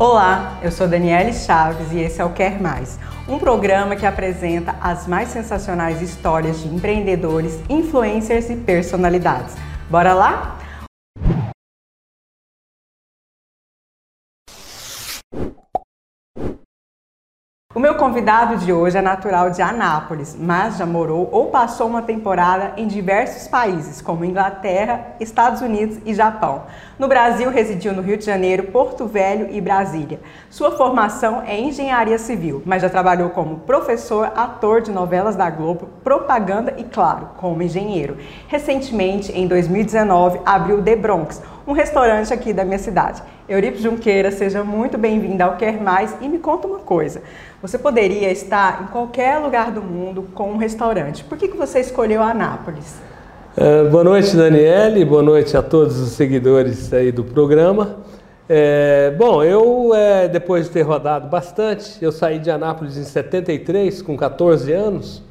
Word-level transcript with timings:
Olá, 0.00 0.60
eu 0.62 0.70
sou 0.70 0.86
Daniele 0.86 1.32
Chaves 1.32 1.90
e 1.90 1.98
esse 1.98 2.20
é 2.20 2.24
o 2.24 2.32
Quer 2.32 2.62
Mais, 2.62 2.96
um 3.28 3.36
programa 3.36 3.96
que 3.96 4.06
apresenta 4.06 4.76
as 4.80 5.08
mais 5.08 5.30
sensacionais 5.30 6.00
histórias 6.00 6.60
de 6.60 6.68
empreendedores, 6.68 7.60
influencers 7.68 8.48
e 8.48 8.54
personalidades. 8.54 9.56
Bora 9.90 10.14
lá? 10.14 10.56
O 17.74 17.80
meu 17.80 17.96
convidado 17.96 18.56
de 18.56 18.72
hoje 18.72 18.98
é 18.98 19.02
natural 19.02 19.50
de 19.50 19.62
Anápolis, 19.62 20.36
mas 20.38 20.78
já 20.78 20.86
morou 20.86 21.28
ou 21.30 21.50
passou 21.50 21.86
uma 21.86 22.02
temporada 22.02 22.72
em 22.76 22.86
diversos 22.86 23.46
países, 23.46 24.00
como 24.00 24.24
Inglaterra, 24.24 25.16
Estados 25.20 25.60
Unidos 25.60 25.98
e 26.04 26.14
Japão. 26.14 26.66
No 26.98 27.06
Brasil, 27.06 27.48
residiu 27.48 27.92
no 27.92 28.02
Rio 28.02 28.16
de 28.16 28.24
Janeiro, 28.24 28.64
Porto 28.64 29.06
Velho 29.06 29.46
e 29.52 29.60
Brasília. 29.60 30.18
Sua 30.50 30.72
formação 30.72 31.40
é 31.46 31.56
engenharia 31.56 32.18
civil, 32.18 32.60
mas 32.66 32.82
já 32.82 32.90
trabalhou 32.90 33.30
como 33.30 33.60
professor, 33.60 34.32
ator 34.34 34.80
de 34.80 34.90
novelas 34.90 35.36
da 35.36 35.48
Globo, 35.48 35.88
propaganda 36.02 36.74
e, 36.76 36.82
claro, 36.82 37.28
como 37.36 37.62
engenheiro. 37.62 38.16
Recentemente, 38.48 39.30
em 39.30 39.46
2019, 39.46 40.40
abriu 40.44 40.82
The 40.82 40.96
Bronx, 40.96 41.40
um 41.64 41.72
restaurante 41.72 42.34
aqui 42.34 42.52
da 42.52 42.64
minha 42.64 42.80
cidade. 42.80 43.22
Eurípides 43.48 43.84
Junqueira, 43.84 44.32
seja 44.32 44.64
muito 44.64 44.98
bem-vinda 44.98 45.44
ao 45.44 45.56
Quer 45.56 45.80
Mais 45.80 46.16
e 46.20 46.28
me 46.28 46.40
conta 46.40 46.66
uma 46.66 46.80
coisa. 46.80 47.22
Você 47.62 47.78
poderia 47.78 48.32
estar 48.32 48.82
em 48.82 48.86
qualquer 48.88 49.38
lugar 49.38 49.70
do 49.70 49.82
mundo 49.82 50.28
com 50.34 50.50
um 50.50 50.56
restaurante. 50.56 51.22
Por 51.22 51.38
que, 51.38 51.46
que 51.46 51.56
você 51.56 51.78
escolheu 51.78 52.20
Anápolis? 52.20 53.07
Uh, 53.58 53.90
boa 53.90 54.04
noite, 54.04 54.36
Daniele. 54.36 55.04
Boa 55.04 55.20
noite 55.20 55.56
a 55.56 55.62
todos 55.64 55.98
os 55.98 56.10
seguidores 56.10 56.92
aí 56.92 57.10
do 57.10 57.24
programa. 57.24 57.96
É, 58.48 59.12
bom, 59.18 59.42
eu, 59.42 59.92
é, 59.96 60.28
depois 60.28 60.66
de 60.66 60.70
ter 60.70 60.82
rodado 60.82 61.26
bastante, 61.26 61.98
eu 62.00 62.12
saí 62.12 62.38
de 62.38 62.52
Anápolis 62.52 62.96
em 62.96 63.02
73, 63.02 64.00
com 64.00 64.16
14 64.16 64.72
anos. 64.72 65.24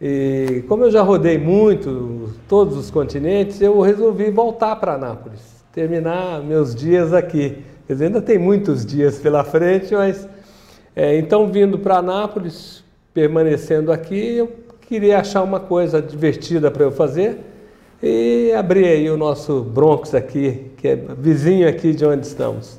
E 0.00 0.62
como 0.68 0.84
eu 0.84 0.92
já 0.92 1.02
rodei 1.02 1.38
muito, 1.38 2.30
todos 2.48 2.76
os 2.76 2.88
continentes, 2.88 3.60
eu 3.60 3.80
resolvi 3.80 4.30
voltar 4.30 4.76
para 4.76 4.94
Anápolis, 4.94 5.64
terminar 5.72 6.44
meus 6.44 6.72
dias 6.72 7.12
aqui. 7.12 7.64
Quer 7.88 7.94
dizer, 7.94 8.04
ainda 8.06 8.22
tem 8.22 8.38
muitos 8.38 8.86
dias 8.86 9.18
pela 9.18 9.42
frente, 9.42 9.92
mas 9.92 10.28
é, 10.94 11.18
então 11.18 11.48
vindo 11.48 11.80
para 11.80 11.96
Anápolis, 11.96 12.84
permanecendo 13.12 13.90
aqui, 13.90 14.36
eu 14.36 14.52
queria 14.82 15.18
achar 15.18 15.42
uma 15.42 15.58
coisa 15.58 16.00
divertida 16.00 16.70
para 16.70 16.84
eu 16.84 16.92
fazer 16.92 17.55
e 18.02 18.52
abri 18.56 18.84
aí 18.84 19.10
o 19.10 19.16
nosso 19.16 19.62
Bronx 19.62 20.14
aqui, 20.14 20.70
que 20.76 20.88
é 20.88 20.96
vizinho 20.96 21.68
aqui 21.68 21.92
de 21.92 22.04
onde 22.04 22.26
estamos. 22.26 22.78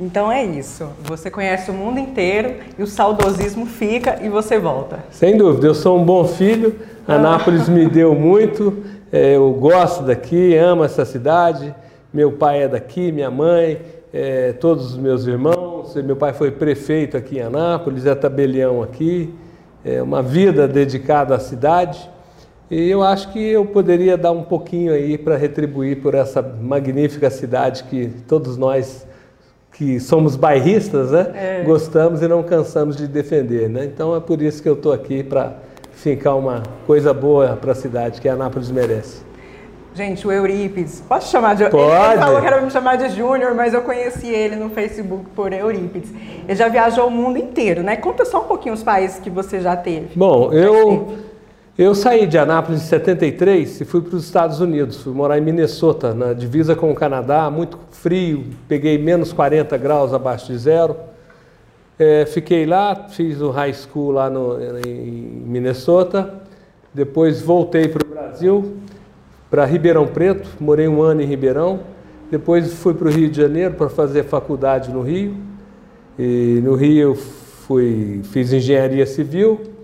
Então 0.00 0.30
é 0.30 0.44
isso. 0.44 0.88
Você 1.04 1.30
conhece 1.30 1.70
o 1.70 1.74
mundo 1.74 1.98
inteiro 1.98 2.54
e 2.78 2.82
o 2.82 2.86
saudosismo 2.86 3.66
fica 3.66 4.18
e 4.22 4.28
você 4.28 4.58
volta. 4.58 5.00
Sem 5.10 5.36
dúvida, 5.36 5.66
eu 5.66 5.74
sou 5.74 5.98
um 5.98 6.04
bom 6.04 6.24
filho. 6.24 6.76
Anápolis 7.06 7.68
me 7.68 7.88
deu 7.88 8.14
muito. 8.14 8.84
É, 9.10 9.34
eu 9.34 9.50
gosto 9.52 10.04
daqui, 10.04 10.54
amo 10.56 10.84
essa 10.84 11.04
cidade. 11.04 11.74
Meu 12.12 12.30
pai 12.30 12.62
é 12.62 12.68
daqui, 12.68 13.10
minha 13.10 13.30
mãe, 13.30 13.80
é, 14.12 14.52
todos 14.52 14.92
os 14.92 14.96
meus 14.96 15.26
irmãos. 15.26 15.94
Meu 15.96 16.16
pai 16.16 16.32
foi 16.32 16.50
prefeito 16.52 17.16
aqui 17.16 17.38
em 17.38 17.42
Anápolis, 17.42 18.06
é 18.06 18.14
tabelião 18.14 18.82
aqui. 18.82 19.34
É 19.84 20.00
uma 20.00 20.22
vida 20.22 20.68
dedicada 20.68 21.34
à 21.34 21.40
cidade. 21.40 22.08
E 22.70 22.90
eu 22.90 23.02
acho 23.02 23.32
que 23.32 23.40
eu 23.40 23.64
poderia 23.64 24.16
dar 24.16 24.30
um 24.30 24.42
pouquinho 24.42 24.92
aí 24.92 25.16
para 25.16 25.36
retribuir 25.36 26.02
por 26.02 26.14
essa 26.14 26.42
magnífica 26.42 27.30
cidade 27.30 27.84
que 27.84 28.08
todos 28.26 28.56
nós 28.58 29.06
que 29.72 30.00
somos 30.00 30.34
bairristas, 30.34 31.12
né, 31.12 31.32
é. 31.34 31.62
gostamos 31.64 32.20
e 32.20 32.26
não 32.26 32.42
cansamos 32.42 32.96
de 32.96 33.06
defender, 33.06 33.68
né? 33.68 33.84
Então 33.84 34.14
é 34.14 34.18
por 34.18 34.42
isso 34.42 34.60
que 34.60 34.68
eu 34.68 34.74
estou 34.74 34.92
aqui 34.92 35.22
para 35.22 35.52
fincar 35.92 36.36
uma 36.36 36.62
coisa 36.86 37.14
boa 37.14 37.56
para 37.56 37.72
a 37.72 37.74
cidade 37.74 38.20
que 38.20 38.28
a 38.28 38.32
Anápolis 38.32 38.70
merece. 38.70 39.22
Gente, 39.94 40.26
o 40.26 40.32
Eurípides, 40.32 41.02
posso 41.08 41.30
chamar 41.30 41.54
de 41.54 41.68
Pode. 41.70 42.12
Ele 42.12 42.22
falou 42.22 42.40
que 42.40 42.46
era 42.46 42.60
me 42.60 42.70
chamar 42.70 42.96
de 42.96 43.08
Júnior, 43.10 43.54
mas 43.54 43.72
eu 43.72 43.82
conheci 43.82 44.28
ele 44.28 44.54
no 44.54 44.68
Facebook 44.70 45.26
por 45.34 45.52
Eurípides. 45.52 46.12
Ele 46.46 46.54
já 46.54 46.68
viajou 46.68 47.06
o 47.06 47.10
mundo 47.10 47.38
inteiro, 47.38 47.82
né? 47.82 47.96
Conta 47.96 48.24
só 48.24 48.40
um 48.40 48.44
pouquinho 48.44 48.74
os 48.74 48.82
países 48.82 49.18
que 49.18 49.30
você 49.30 49.60
já 49.60 49.76
teve. 49.76 50.10
Bom, 50.14 50.52
eu 50.52 51.18
eu 51.78 51.94
saí 51.94 52.26
de 52.26 52.36
Anápolis 52.36 52.82
em 52.82 52.86
73 52.86 53.82
e 53.82 53.84
fui 53.84 54.00
para 54.00 54.16
os 54.16 54.24
Estados 54.24 54.60
Unidos. 54.60 55.00
Fui 55.00 55.12
morar 55.12 55.38
em 55.38 55.40
Minnesota, 55.40 56.12
na 56.12 56.32
divisa 56.32 56.74
com 56.74 56.90
o 56.90 56.94
Canadá, 56.94 57.48
muito 57.48 57.78
frio, 57.92 58.46
peguei 58.66 58.98
menos 58.98 59.32
40 59.32 59.76
graus 59.76 60.12
abaixo 60.12 60.48
de 60.48 60.58
zero. 60.58 60.96
É, 61.96 62.26
fiquei 62.26 62.66
lá, 62.66 63.06
fiz 63.10 63.40
o 63.40 63.50
high 63.50 63.72
school 63.72 64.10
lá 64.10 64.28
no, 64.28 64.58
em 64.84 65.44
Minnesota. 65.46 66.42
Depois 66.92 67.40
voltei 67.40 67.86
para 67.86 68.04
o 68.04 68.10
Brasil, 68.10 68.76
para 69.48 69.64
Ribeirão 69.64 70.08
Preto, 70.08 70.48
morei 70.58 70.88
um 70.88 71.00
ano 71.00 71.22
em 71.22 71.26
Ribeirão. 71.26 71.78
Depois 72.28 72.74
fui 72.74 72.92
para 72.92 73.06
o 73.06 73.10
Rio 73.10 73.30
de 73.30 73.36
Janeiro 73.40 73.74
para 73.74 73.88
fazer 73.88 74.24
faculdade 74.24 74.90
no 74.90 75.00
Rio. 75.00 75.36
E 76.18 76.60
no 76.64 76.74
Rio 76.74 77.14
fui, 77.14 78.20
fiz 78.24 78.52
engenharia 78.52 79.06
civil 79.06 79.77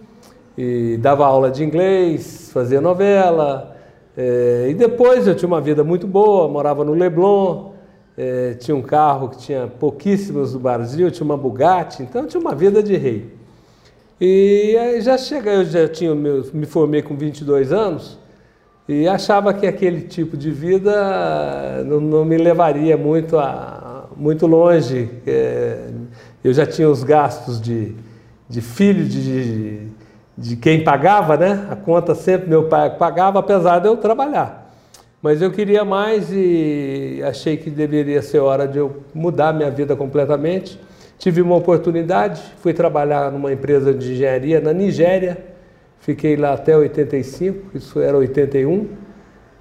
e 0.57 0.97
dava 0.99 1.27
aula 1.27 1.51
de 1.51 1.65
inglês, 1.65 2.51
fazia 2.53 2.81
novela. 2.81 3.77
É, 4.17 4.69
e 4.71 4.75
depois 4.75 5.27
eu 5.27 5.35
tinha 5.35 5.49
uma 5.49 5.61
vida 5.61 5.83
muito 5.83 6.07
boa, 6.07 6.49
morava 6.49 6.85
no 6.85 6.95
Leblon, 6.95 7.73
é, 8.17 8.55
tinha 8.55 8.77
um 8.77 8.83
carro 8.83 9.29
que 9.29 9.39
tinha 9.39 9.67
pouquíssimos 9.67 10.53
do 10.53 10.61
Brasil, 10.61 11.11
tinha 11.11 11.25
uma 11.25 11.37
Bugatti, 11.37 12.03
então 12.03 12.27
tinha 12.27 12.41
uma 12.41 12.55
vida 12.55 12.83
de 12.83 12.97
rei. 12.97 13.33
E 14.21 14.77
aí 14.79 15.01
já 15.01 15.19
chega, 15.19 15.51
eu 15.53 15.65
já 15.65 15.89
tinha 15.89 16.15
me 16.15 16.67
formei 16.67 17.03
com 17.03 17.17
22 17.17 17.73
anos 17.73 18.17
e 18.89 19.09
achava 19.09 19.53
que 19.53 19.67
aquele 19.67 20.03
tipo 20.03 20.37
de 20.37 20.51
vida 20.51 21.83
não, 21.85 22.01
não 22.01 22.25
me 22.25 22.37
levaria 22.37 22.97
muito 22.97 23.37
a, 23.39 24.07
muito 24.17 24.47
longe. 24.47 25.11
É, 25.27 25.89
eu 26.43 26.53
já 26.53 26.65
tinha 26.67 26.89
os 26.89 27.03
gastos 27.03 27.61
de, 27.61 27.95
de 28.49 28.61
filho, 28.61 29.05
de, 29.05 29.23
de 29.23 29.89
quem 30.61 30.83
pagava, 30.83 31.37
né? 31.37 31.67
A 31.71 31.77
conta 31.77 32.15
sempre 32.15 32.49
meu 32.49 32.65
pai 32.65 32.97
pagava, 32.97 33.39
apesar 33.39 33.79
de 33.79 33.87
eu 33.87 33.97
trabalhar. 33.97 34.65
Mas 35.23 35.41
eu 35.41 35.51
queria 35.51 35.85
mais 35.85 36.29
e 36.31 37.23
achei 37.25 37.57
que 37.57 37.71
deveria 37.71 38.21
ser 38.21 38.41
hora 38.41 38.69
de 38.69 38.79
eu 38.79 39.03
mudar 39.15 39.55
minha 39.55 39.71
vida 39.71 39.97
completamente. 39.97 40.79
Tive 41.19 41.41
uma 41.41 41.55
oportunidade, 41.57 42.43
fui 42.59 42.75
trabalhar 42.75 43.31
numa 43.33 43.53
empresa 43.53 43.95
de 43.95 44.13
engenharia 44.13 44.61
na 44.61 44.73
Nigéria. 44.73 45.39
Fiquei 46.01 46.37
lá 46.37 46.53
até 46.53 46.77
85, 46.77 47.75
isso 47.75 48.01
era 48.01 48.19
81. 48.19 48.87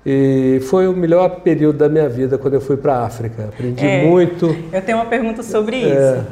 E 0.05 0.59
foi 0.63 0.87
o 0.87 0.93
melhor 0.93 1.41
período 1.41 1.77
da 1.77 1.87
minha 1.87 2.09
vida 2.09 2.37
quando 2.37 2.55
eu 2.55 2.61
fui 2.61 2.75
para 2.75 2.95
a 2.95 3.05
África. 3.05 3.45
Aprendi 3.45 3.85
é, 3.85 4.05
muito. 4.05 4.53
Eu 4.73 4.81
tenho 4.81 4.97
uma 4.97 5.05
pergunta 5.05 5.41
sobre 5.41 5.77
é. 5.77 5.87
isso. 5.87 6.27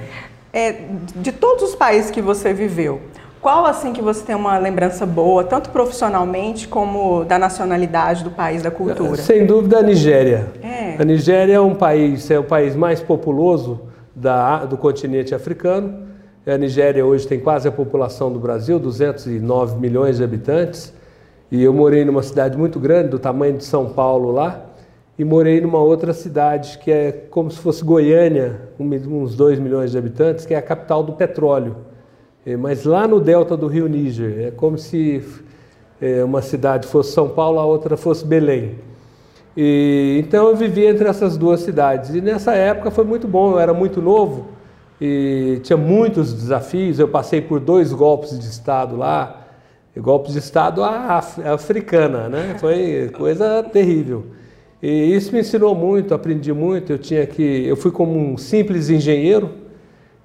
É, 0.52 0.76
de 1.16 1.32
todos 1.32 1.70
os 1.70 1.76
países 1.76 2.12
que 2.12 2.22
você 2.22 2.54
viveu, 2.54 3.00
qual 3.42 3.66
assim 3.66 3.92
que 3.92 4.02
você 4.02 4.24
tem 4.24 4.36
uma 4.36 4.58
lembrança 4.58 5.06
boa, 5.06 5.44
tanto 5.44 5.72
profissionalmente 5.72 6.68
como 6.68 7.26
da 7.26 7.40
nacionalidade 7.40 8.24
do 8.24 8.30
país, 8.30 8.62
da 8.62 8.70
cultura? 8.70 9.18
Sem 9.18 9.46
dúvida 9.46 9.80
a 9.80 9.82
Nigéria. 9.82 10.52
É. 10.62 10.96
A 11.02 11.04
Nigéria 11.04 11.56
é 11.56 11.60
um 11.60 11.74
país, 11.74 12.30
é 12.30 12.38
o 12.38 12.44
país 12.44 12.76
mais 12.76 13.02
populoso 13.02 13.82
da, 14.16 14.66
do 14.66 14.78
continente 14.78 15.34
africano. 15.34 16.12
A 16.46 16.58
Nigéria 16.58 17.04
hoje 17.04 17.28
tem 17.28 17.40
quase 17.40 17.68
a 17.68 17.72
população 17.72 18.32
do 18.32 18.40
Brasil, 18.40 18.80
209 18.80 19.80
milhões 19.80 20.18
de 20.18 20.24
habitantes. 20.24 20.94
E 21.52 21.64
eu 21.64 21.74
morei 21.74 22.06
numa 22.06 22.24
cidade 22.24 22.58
muito 22.58 22.80
grande, 22.80 23.10
do 23.10 23.20
tamanho 23.20 23.58
de 23.58 23.66
São 23.66 23.90
Paulo 23.90 24.32
lá, 24.32 24.62
e 25.18 25.26
morei 25.26 25.60
numa 25.60 25.80
outra 25.80 26.14
cidade 26.14 26.78
que 26.78 26.92
é 26.92 27.12
como 27.12 27.50
se 27.50 27.58
fosse 27.58 27.84
Goiânia, 27.84 28.60
uns 28.80 29.36
2 29.36 29.60
milhões 29.60 29.92
de 29.92 29.98
habitantes, 29.98 30.46
que 30.46 30.54
é 30.54 30.58
a 30.58 30.62
capital 30.62 31.04
do 31.04 31.14
petróleo. 31.14 31.91
É, 32.44 32.58
mas 32.58 32.86
lá 32.86 33.08
no 33.08 33.20
delta 33.20 33.56
do 33.56 33.68
rio 33.68 33.88
Níger, 33.88 34.48
é 34.48 34.52
como 34.52 34.76
se 34.78 35.24
é, 36.02 36.24
uma 36.24 36.42
cidade 36.42 36.88
fosse 36.88 37.14
São 37.14 37.30
Paulo, 37.30 37.60
a 37.60 37.66
outra 37.66 37.96
fosse 37.96 38.26
Belém. 38.26 38.76
E, 39.56 40.18
então 40.26 40.48
eu 40.48 40.56
vivi 40.56 40.86
entre 40.86 41.08
essas 41.08 41.38
duas 41.38 41.60
cidades. 41.60 42.16
E 42.16 42.22
nessa 42.22 42.54
época 42.54 42.90
foi 42.90 43.04
muito 43.04 43.28
bom, 43.28 43.52
eu 43.52 43.60
era 43.60 43.74
muito 43.74 44.02
novo 44.02 44.48
e 45.00 45.60
tinha 45.62 45.78
muitos 45.78 46.34
desafios. 46.34 46.98
Eu 46.98 47.08
passei 47.08 47.42
por 47.42 47.60
dois 47.60 47.94
golpes 47.94 48.40
de 48.40 48.46
Estado 48.46 48.96
lá, 48.96 49.46
golpes 49.98 50.34
de 50.34 50.40
Estado 50.40 50.84
africana, 50.84 52.28
né? 52.28 52.56
Foi 52.60 53.12
coisa 53.16 53.62
terrível. 53.64 54.26
E 54.82 55.16
isso 55.16 55.32
me 55.32 55.42
ensinou 55.42 55.76
muito, 55.76 56.16
aprendi 56.16 56.52
muito. 56.52 56.94
Eu 56.94 56.98
tinha 56.98 57.28
que, 57.28 57.68
eu 57.68 57.76
fui 57.76 57.92
como 57.92 58.18
um 58.18 58.36
simples 58.36 58.90
engenheiro 58.90 59.61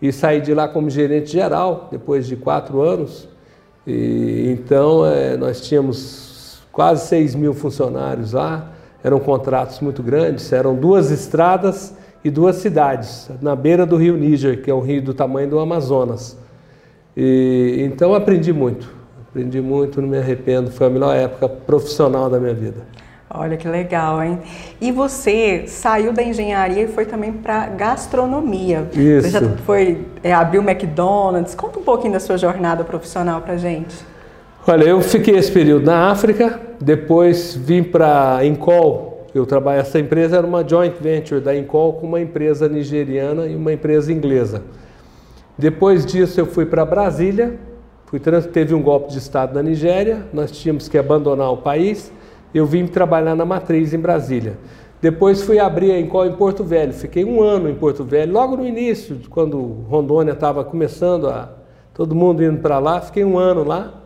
e 0.01 0.13
saí 0.13 0.41
de 0.41 0.53
lá 0.53 0.69
como 0.69 0.91
gerente 0.91 1.31
geral 1.31 1.89
depois 1.91 2.27
de 2.27 2.37
quatro 2.37 2.83
anos. 2.83 3.29
E, 3.87 4.51
então 4.51 5.07
é, 5.07 5.37
nós 5.37 5.61
tínhamos 5.61 6.61
quase 6.73 7.07
6 7.07 7.35
mil 7.35 7.55
funcionários 7.55 8.33
lá, 8.33 8.73
eram 9.03 9.19
contratos 9.19 9.81
muito 9.81 10.03
grandes, 10.03 10.53
eram 10.53 10.75
duas 10.75 11.11
estradas 11.11 11.95
e 12.25 12.31
duas 12.31 12.57
cidades, 12.57 13.31
na 13.41 13.55
beira 13.55 13.87
do 13.87 13.97
rio 13.97 14.17
Níger, 14.17 14.63
que 14.63 14.71
é 14.71 14.75
um 14.75 14.81
rio 14.81 15.01
do 15.01 15.15
tamanho 15.15 15.49
do 15.49 15.59
Amazonas. 15.59 16.37
E, 17.17 17.77
então 17.79 18.13
aprendi 18.15 18.53
muito, 18.53 18.93
aprendi 19.29 19.61
muito, 19.61 20.03
não 20.03 20.09
me 20.09 20.19
arrependo, 20.19 20.71
foi 20.71 20.89
a 20.89 20.91
melhor 20.91 21.17
época 21.17 21.49
profissional 21.49 22.29
da 22.29 22.39
minha 22.39 22.53
vida. 22.53 22.83
Olha 23.29 23.57
que 23.57 23.67
legal, 23.67 24.23
hein? 24.23 24.39
E 24.81 24.93
você 24.93 25.65
saiu 25.67 26.13
da 26.13 26.23
engenharia 26.23 26.85
e 26.85 26.89
foi 26.89 27.05
também 27.05 27.33
para 27.33 27.67
gastronomia. 27.67 28.89
Isso. 28.93 29.23
Você 29.23 29.31
já 29.31 29.41
foi 29.65 30.07
é, 30.23 30.33
abriu 30.33 30.63
o 30.63 30.65
McDonald's. 30.65 31.55
Conta 31.55 31.81
um 31.81 31.83
pouquinho 31.83 32.13
da 32.13 32.21
sua 32.21 32.37
jornada 32.37 32.85
profissional 32.85 33.41
para 33.41 33.57
gente. 33.57 33.97
Olha, 34.69 34.85
eu 34.85 35.01
fiquei 35.01 35.37
esse 35.37 35.51
período 35.51 35.87
na 35.87 36.11
África, 36.11 36.61
depois 36.81 37.55
vim 37.55 37.83
para 37.83 38.45
Incol. 38.45 39.27
Eu 39.35 39.45
trabalho 39.45 39.81
essa 39.81 39.99
empresa 39.99 40.39
era 40.39 40.47
uma 40.47 40.67
joint 40.67 40.95
venture 41.01 41.41
da 41.41 41.55
Incol 41.55 41.95
com 41.95 42.07
uma 42.07 42.21
empresa 42.21 42.69
nigeriana 42.69 43.47
e 43.47 43.57
uma 43.57 43.73
empresa 43.73 44.13
inglesa. 44.13 44.63
Depois 45.59 46.07
disso 46.07 46.41
eu 46.41 46.47
fui 46.47 46.65
para 46.65 46.85
Brasília, 46.85 47.59
fui 48.07 48.21
teve 48.21 48.75
um 48.75 48.83
golpe 48.83 49.11
de 49.11 49.19
estado 49.19 49.55
na 49.55 49.63
Nigéria, 49.63 50.27
nós 50.33 50.51
tínhamos 50.51 50.89
que 50.89 50.97
abandonar 50.97 51.51
o 51.53 51.59
país 51.59 52.13
eu 52.57 52.67
vim 52.67 52.87
trabalhar 52.87 53.35
na 53.35 53.45
matriz 53.45 53.93
em 53.93 53.99
Brasília. 53.99 54.57
Depois 55.01 55.43
fui 55.43 55.59
abrir 55.59 55.93
a 55.93 56.01
Encol 56.01 56.27
em 56.27 56.33
Porto 56.33 56.65
Velho. 56.65 56.93
Fiquei 56.93 57.25
um 57.25 57.43
ano 57.43 57.69
em 57.69 57.75
Porto 57.75 58.03
Velho, 58.03 58.33
logo 58.33 58.57
no 58.57 58.67
início, 58.67 59.21
quando 59.29 59.59
Rondônia 59.89 60.33
estava 60.33 60.65
começando 60.65 61.29
a 61.29 61.53
todo 61.93 62.15
mundo 62.15 62.43
indo 62.43 62.61
para 62.61 62.79
lá, 62.79 63.01
fiquei 63.01 63.25
um 63.25 63.39
ano 63.39 63.63
lá. 63.63 64.03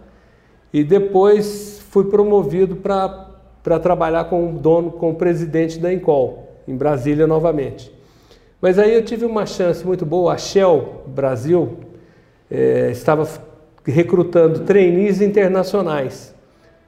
E 0.73 0.82
depois 0.82 1.81
fui 1.91 2.05
promovido 2.05 2.76
para 2.76 3.79
trabalhar 3.79 4.25
com 4.25 4.50
o 4.50 4.58
dono, 4.58 4.91
com 4.93 5.11
o 5.11 5.14
presidente 5.14 5.79
da 5.79 5.93
Encol, 5.93 6.49
em 6.67 6.76
Brasília 6.76 7.26
novamente. 7.26 7.93
Mas 8.61 8.79
aí 8.79 8.94
eu 8.94 9.05
tive 9.05 9.25
uma 9.25 9.47
chance 9.47 9.87
muito 9.87 10.05
boa. 10.05 10.35
A 10.35 10.38
Shell 10.38 11.05
Brasil 11.06 11.79
é, 12.50 12.91
estava 12.91 13.26
recrutando 13.85 14.61
trainees 14.61 15.20
internacionais. 15.20 16.35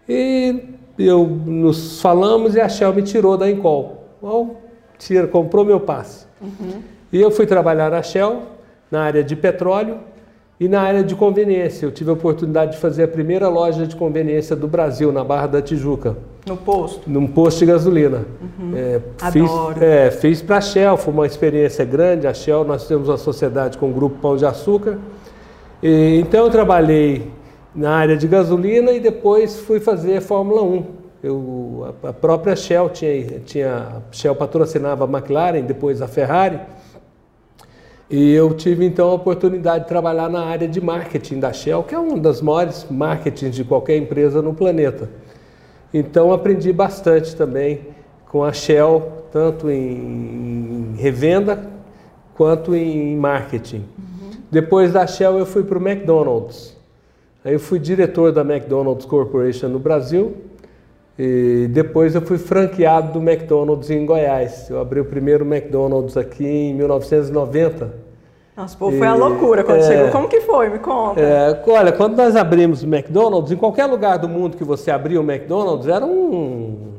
E 0.09 0.73
eu 0.99 1.27
nos 1.27 2.01
falamos 2.01 2.55
e 2.55 2.61
a 2.61 2.69
Shell 2.69 2.93
me 2.93 3.03
tirou 3.03 3.37
da 3.37 3.51
Encol. 3.51 4.05
Bom, 4.21 4.57
tira, 4.99 5.27
comprou 5.27 5.65
meu 5.65 5.81
passe. 5.81 6.27
Uhum. 6.41 6.83
E 7.13 7.21
eu 7.21 7.31
fui 7.31 7.47
trabalhar 7.47 7.91
na 7.91 8.03
Shell, 8.03 8.43
na 8.91 9.03
área 9.03 9.23
de 9.23 9.35
petróleo 9.35 9.99
e 10.59 10.69
na 10.69 10.81
área 10.81 11.03
de 11.03 11.15
conveniência. 11.15 11.87
Eu 11.87 11.91
tive 11.91 12.11
a 12.11 12.13
oportunidade 12.13 12.73
de 12.73 12.79
fazer 12.79 13.05
a 13.05 13.09
primeira 13.09 13.49
loja 13.49 13.87
de 13.87 13.97
conveniência 13.97 14.55
do 14.55 14.69
Brasil, 14.69 15.11
na 15.11 15.25
Barra 15.25 15.47
da 15.47 15.63
Tijuca. 15.63 16.17
No 16.47 16.57
posto? 16.57 17.11
Num 17.11 17.27
posto 17.27 17.61
de 17.61 17.67
gasolina. 17.67 18.25
Uhum. 18.41 18.73
É, 18.75 19.01
Adoro. 19.21 19.75
Fiz, 19.75 19.83
é, 19.83 20.11
fiz 20.11 20.43
para 20.43 20.59
a 20.59 20.61
Shell, 20.61 20.97
foi 20.97 21.13
uma 21.13 21.27
experiência 21.27 21.85
grande. 21.85 22.27
A 22.27 22.35
Shell, 22.35 22.65
nós 22.65 22.87
temos 22.87 23.09
uma 23.09 23.17
sociedade 23.17 23.77
com 23.79 23.91
o 23.91 23.93
Grupo 23.93 24.19
Pão 24.21 24.37
de 24.37 24.47
Açúcar. 24.47 24.99
E, 25.83 26.21
então 26.21 26.45
eu 26.45 26.51
trabalhei 26.51 27.31
na 27.75 27.97
área 27.97 28.17
de 28.17 28.27
gasolina 28.27 28.93
e 28.93 29.01
depois 29.01 29.61
fui 29.61 29.81
fazer 29.81 30.21
Fórmula 30.21 30.63
1. 30.63 30.85
Eu, 31.23 31.95
a, 32.03 32.13
própria 32.13 32.57
Shell 32.57 32.91
tinha, 32.91 33.41
tinha 33.41 33.75
a 33.75 34.01
Shell 34.13 34.35
patrocinava 34.35 35.05
a 35.05 35.09
McLaren, 35.09 35.63
depois 35.63 36.03
a 36.03 36.09
Ferrari. 36.09 36.61
E 38.11 38.33
eu 38.33 38.53
tive 38.55 38.85
então 38.85 39.09
a 39.09 39.15
oportunidade 39.15 39.85
de 39.85 39.89
trabalhar 39.89 40.29
na 40.29 40.45
área 40.45 40.69
de 40.69 40.81
marketing 40.81 41.41
da 41.41 41.53
Shell, 41.53 41.83
que 41.85 41.95
é 41.95 41.99
uma 41.99 42.19
das 42.19 42.43
maiores 42.43 42.87
marketing 42.91 43.51
de 43.51 43.65
qualquer 43.65 43.97
empresa 43.97 44.43
no 44.43 44.53
planeta. 44.53 45.09
Então 45.95 46.33
aprendi 46.33 46.73
bastante 46.73 47.35
também 47.37 47.81
com 48.27 48.43
a 48.43 48.53
Shell, 48.53 49.25
tanto 49.31 49.71
em, 49.71 50.93
em 50.93 50.97
revenda 50.97 51.71
quanto 52.35 52.75
em 52.75 53.17
marketing. 53.17 53.85
Uhum. 53.99 54.31
Depois 54.51 54.93
da 54.93 55.07
Shell 55.07 55.39
eu 55.39 55.47
fui 55.47 55.63
para 55.63 55.79
o 55.79 55.89
McDonald's. 55.89 56.77
Aí 57.45 57.53
eu 57.55 57.61
fui 57.61 57.79
diretor 57.79 58.31
da 58.31 58.43
McDonald's 58.43 59.05
Corporation 59.05 59.69
no 59.69 59.79
Brasil 59.81 60.37
e 61.19 61.69
depois 61.71 62.15
eu 62.15 62.23
fui 62.23 62.39
franqueado 62.39 63.13
do 63.13 63.19
McDonald's 63.19 63.91
em 63.91 64.07
Goiás. 64.07 64.71
Eu 64.71 64.81
abri 64.81 65.01
o 65.01 65.05
primeiro 65.05 65.45
McDonald's 65.45 66.17
aqui 66.17 66.47
em 66.47 66.75
1990. 66.75 68.13
Nossa, 68.57 68.77
pô, 68.77 68.93
foi 68.93 69.07
a 69.07 69.15
loucura 69.15 69.65
quando 69.65 69.81
é, 69.81 69.83
chegou. 69.83 70.11
Como 70.11 70.29
que 70.29 70.41
foi? 70.43 70.69
Me 70.69 70.79
conta. 70.79 71.21
É, 71.21 71.63
olha, 71.67 71.91
quando 71.91 72.17
nós 72.17 72.37
abrimos 72.37 72.83
o 72.83 72.87
McDonald's, 72.87 73.51
em 73.51 73.57
qualquer 73.57 73.87
lugar 73.87 74.19
do 74.19 74.29
mundo 74.29 74.57
que 74.57 74.65
você 74.65 74.91
abria 74.91 75.21
o 75.21 75.25
McDonald's, 75.25 75.89
era 75.89 76.05
um, 76.05 76.93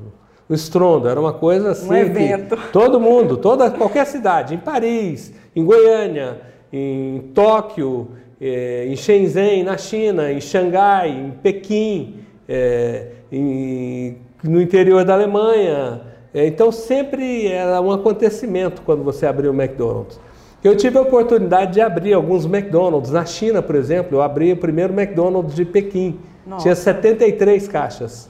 um 0.49 0.53
estrondo, 0.53 1.07
era 1.07 1.19
uma 1.19 1.33
coisa 1.33 1.71
assim. 1.71 1.89
Um 1.89 1.95
evento. 1.95 2.57
todo 2.73 2.99
mundo, 2.99 3.37
toda, 3.37 3.71
qualquer 3.71 4.05
cidade, 4.07 4.55
em 4.55 4.57
Paris, 4.57 5.31
em 5.55 5.63
Goiânia, 5.63 6.41
em 6.71 7.31
Tóquio, 7.35 8.09
é, 8.39 8.85
em 8.87 8.95
Shenzhen, 8.95 9.63
na 9.63 9.77
China, 9.77 10.31
em 10.31 10.41
Xangai, 10.41 11.09
em 11.09 11.31
Pequim, 11.31 12.19
é, 12.47 13.07
em, 13.31 14.17
no 14.43 14.61
interior 14.61 15.03
da 15.03 15.13
Alemanha. 15.13 16.01
É, 16.33 16.45
então 16.47 16.71
sempre 16.71 17.47
era 17.47 17.79
um 17.79 17.91
acontecimento 17.91 18.81
quando 18.81 19.03
você 19.03 19.25
abriu 19.25 19.51
o 19.51 19.53
McDonald's. 19.53 20.19
Eu 20.63 20.75
tive 20.77 20.97
a 20.97 21.01
oportunidade 21.01 21.73
de 21.73 21.81
abrir 21.81 22.13
alguns 22.13 22.45
McDonald's. 22.45 23.11
Na 23.11 23.25
China, 23.25 23.61
por 23.61 23.75
exemplo, 23.75 24.17
eu 24.17 24.21
abri 24.21 24.53
o 24.53 24.57
primeiro 24.57 24.93
McDonald's 24.93 25.53
de 25.55 25.65
Pequim. 25.65 26.19
Nossa. 26.47 26.63
Tinha 26.63 26.75
73 26.75 27.67
caixas. 27.67 28.29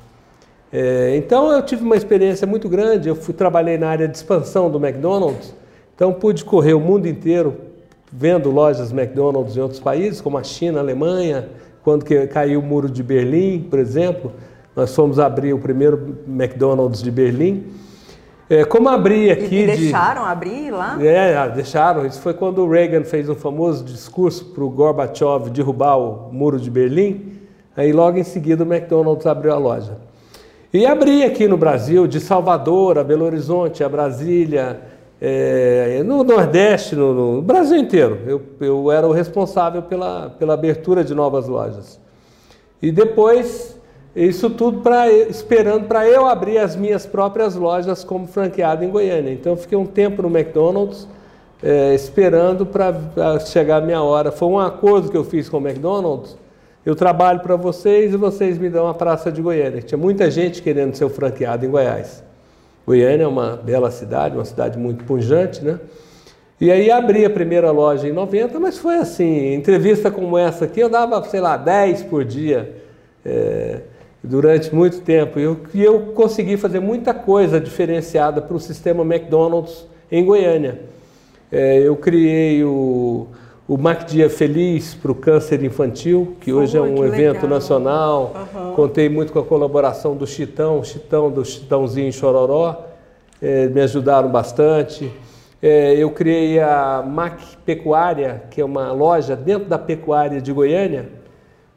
É, 0.72 1.16
então 1.16 1.52
eu 1.52 1.62
tive 1.62 1.84
uma 1.84 1.96
experiência 1.96 2.48
muito 2.48 2.68
grande. 2.68 3.08
Eu 3.08 3.16
fui, 3.16 3.34
trabalhei 3.34 3.78
na 3.78 3.88
área 3.88 4.08
de 4.08 4.18
expansão 4.18 4.70
do 4.70 4.84
McDonald's. 4.84 5.54
Então 5.96 6.12
pude 6.12 6.44
correr 6.44 6.74
o 6.74 6.80
mundo 6.80 7.08
inteiro 7.08 7.56
vendo 8.16 8.52
lojas 8.52 8.92
McDonald's 8.92 9.58
em 9.58 9.62
outros 9.62 9.80
países, 9.80 10.22
como 10.22 10.38
a 10.38 10.44
China, 10.44 10.80
a 10.80 10.82
Alemanha, 10.82 11.50
quando 11.84 12.06
caiu 12.30 12.60
o 12.60 12.64
muro 12.64 12.90
de 12.90 13.02
Berlim, 13.02 13.68
por 13.70 13.80
exemplo, 13.80 14.32
nós 14.76 14.96
fomos 14.96 15.20
abrir 15.20 15.54
o 15.54 15.60
primeiro 15.60 16.18
McDonald's 16.28 17.02
de 17.02 17.12
Berlim. 17.12 17.66
É, 18.50 18.64
como 18.64 18.88
abrir 18.90 19.32
aqui. 19.32 19.62
E 19.62 19.66
deixaram 19.66 20.24
de... 20.24 20.30
abrir 20.30 20.72
lá? 20.72 20.98
É, 21.02 21.36
ah, 21.36 21.48
deixaram. 21.48 22.06
Isso 22.06 22.22
foi 22.22 22.34
quando 22.34 22.60
o 22.60 22.70
Reagan 22.70 23.04
fez 23.04 23.28
um 23.30 23.36
famoso 23.36 23.84
discurso 23.84 24.46
para 24.46 24.64
o 24.64 24.70
Gorbachev 24.70 25.50
derrubar 25.50 25.98
o 25.98 26.32
muro 26.32 26.60
de 26.60 26.70
Berlim. 26.70 27.40
Aí 27.76 27.92
logo 27.92 28.18
em 28.18 28.24
seguida 28.24 28.64
o 28.64 28.72
McDonald's 28.72 29.26
abriu 29.26 29.54
a 29.54 29.58
loja. 29.58 29.98
E 30.72 30.86
abri 30.86 31.24
aqui 31.24 31.48
no 31.48 31.58
Brasil, 31.58 32.08
de 32.08 32.20
Salvador 32.20 32.98
a 32.98 33.04
Belo 33.04 33.26
Horizonte, 33.26 33.84
a 33.84 33.90
Brasília, 33.90 34.82
é, 35.26 36.04
no 36.04 36.22
Nordeste, 36.22 36.98
no, 36.98 37.36
no, 37.36 37.42
Brasil 37.42 37.78
inteiro, 37.78 38.20
eu, 38.28 38.42
eu 38.60 38.92
era 38.92 39.08
o 39.08 39.14
responsável 39.14 39.82
pela, 39.82 40.32
pela 40.32 40.54
abertura 40.54 41.02
de 41.02 41.16
novas 41.16 41.48
lojas. 41.48 41.98
E 42.82 42.92
depois, 42.92 43.80
isso 44.14 44.50
tudo 44.50 44.82
pra, 44.82 45.10
esperando 45.10 45.88
para 45.88 46.06
eu 46.06 46.26
abrir 46.26 46.58
as 46.58 46.76
minhas 46.76 47.06
próprias 47.06 47.56
lojas 47.56 48.04
como 48.04 48.28
franqueado 48.28 48.84
em 48.84 48.90
Goiânia. 48.90 49.32
Então, 49.32 49.54
eu 49.54 49.58
fiquei 49.58 49.78
um 49.78 49.86
tempo 49.86 50.22
no 50.22 50.28
McDonald's, 50.28 51.08
é, 51.64 51.96
esperando 51.96 52.66
para 52.66 53.40
chegar 53.40 53.78
a 53.78 53.82
minha 53.82 54.04
hora. 54.04 54.30
Foi 54.30 54.50
um 54.50 54.60
acordo 54.60 55.10
que 55.10 55.16
eu 55.16 55.24
fiz 55.24 55.48
com 55.48 55.56
o 55.56 55.66
McDonald's. 55.66 56.38
Eu 56.86 56.98
trabalho 56.98 57.40
para 57.40 57.56
vocês 57.56 58.14
e 58.14 58.18
vocês 58.18 58.58
me 58.58 58.70
dão 58.70 58.90
a 58.90 58.94
praça 58.94 59.32
de 59.32 59.42
Goiânia. 59.42 59.82
Tinha 59.82 59.98
muita 59.98 60.30
gente 60.30 60.62
querendo 60.62 60.96
ser 60.96 61.08
franqueado 61.08 61.66
em 61.66 61.70
Goiás. 61.70 62.22
Goiânia 62.86 63.24
é 63.24 63.28
uma 63.28 63.56
bela 63.56 63.90
cidade, 63.92 64.36
uma 64.36 64.46
cidade 64.46 64.78
muito 64.78 65.04
pujante, 65.06 65.64
né? 65.64 65.80
E 66.60 66.72
aí 66.72 66.90
abri 66.92 67.26
a 67.26 67.30
primeira 67.30 67.72
loja 67.72 68.08
em 68.08 68.14
90, 68.14 68.60
mas 68.60 68.78
foi 68.78 68.96
assim, 68.96 69.54
entrevista 69.54 70.10
como 70.12 70.38
essa 70.38 70.66
aqui, 70.66 70.80
eu 70.80 70.90
dava, 70.90 71.22
sei 71.26 71.42
lá, 71.42 71.58
10 71.58 72.04
por 72.04 72.24
dia, 72.24 72.76
é, 73.26 73.82
durante 74.24 74.74
muito 74.74 75.02
tempo. 75.02 75.40
E 75.40 75.44
eu, 75.44 75.60
eu 75.76 76.00
consegui 76.14 76.56
fazer 76.56 76.80
muita 76.80 77.14
coisa 77.14 77.60
diferenciada 77.60 78.42
para 78.42 78.56
o 78.56 78.60
sistema 78.60 79.04
McDonald's 79.04 79.86
em 80.12 80.24
Goiânia. 80.24 80.80
É, 81.52 81.80
eu 81.80 81.96
criei 81.96 82.64
o, 82.64 83.28
o 83.68 83.78
Mac 83.78 84.06
Dia 84.06 84.30
Feliz 84.30 84.94
para 84.94 85.12
o 85.12 85.16
câncer 85.16 85.64
infantil, 85.64 86.36
que 86.42 86.52
hoje 86.52 86.78
é 86.78 86.82
um 86.82 87.04
evento 87.06 87.44
legal. 87.44 87.50
nacional. 87.50 88.34
Uhum. 88.54 88.74
Contei 88.74 89.08
muito 89.08 89.32
com 89.32 89.40
a 89.40 89.44
colaboração 89.44 90.16
do 90.16 90.28
Chitão, 90.28 90.84
Chitão 90.84 91.32
do 91.32 91.46
Chitãozinho 91.46 92.12
Chororó, 92.12 92.86
é, 93.42 93.68
me 93.68 93.82
ajudaram 93.82 94.30
bastante. 94.30 95.12
É, 95.62 95.96
eu 95.96 96.12
criei 96.12 96.60
a 96.60 97.02
Mac 97.08 97.40
Pecuária, 97.66 98.44
que 98.52 98.60
é 98.60 98.66
uma 98.66 98.92
loja 98.92 99.34
dentro 99.34 99.70
da 99.70 99.80
pecuária 99.80 100.42
de 100.42 100.52
Goiânia. 100.52 101.08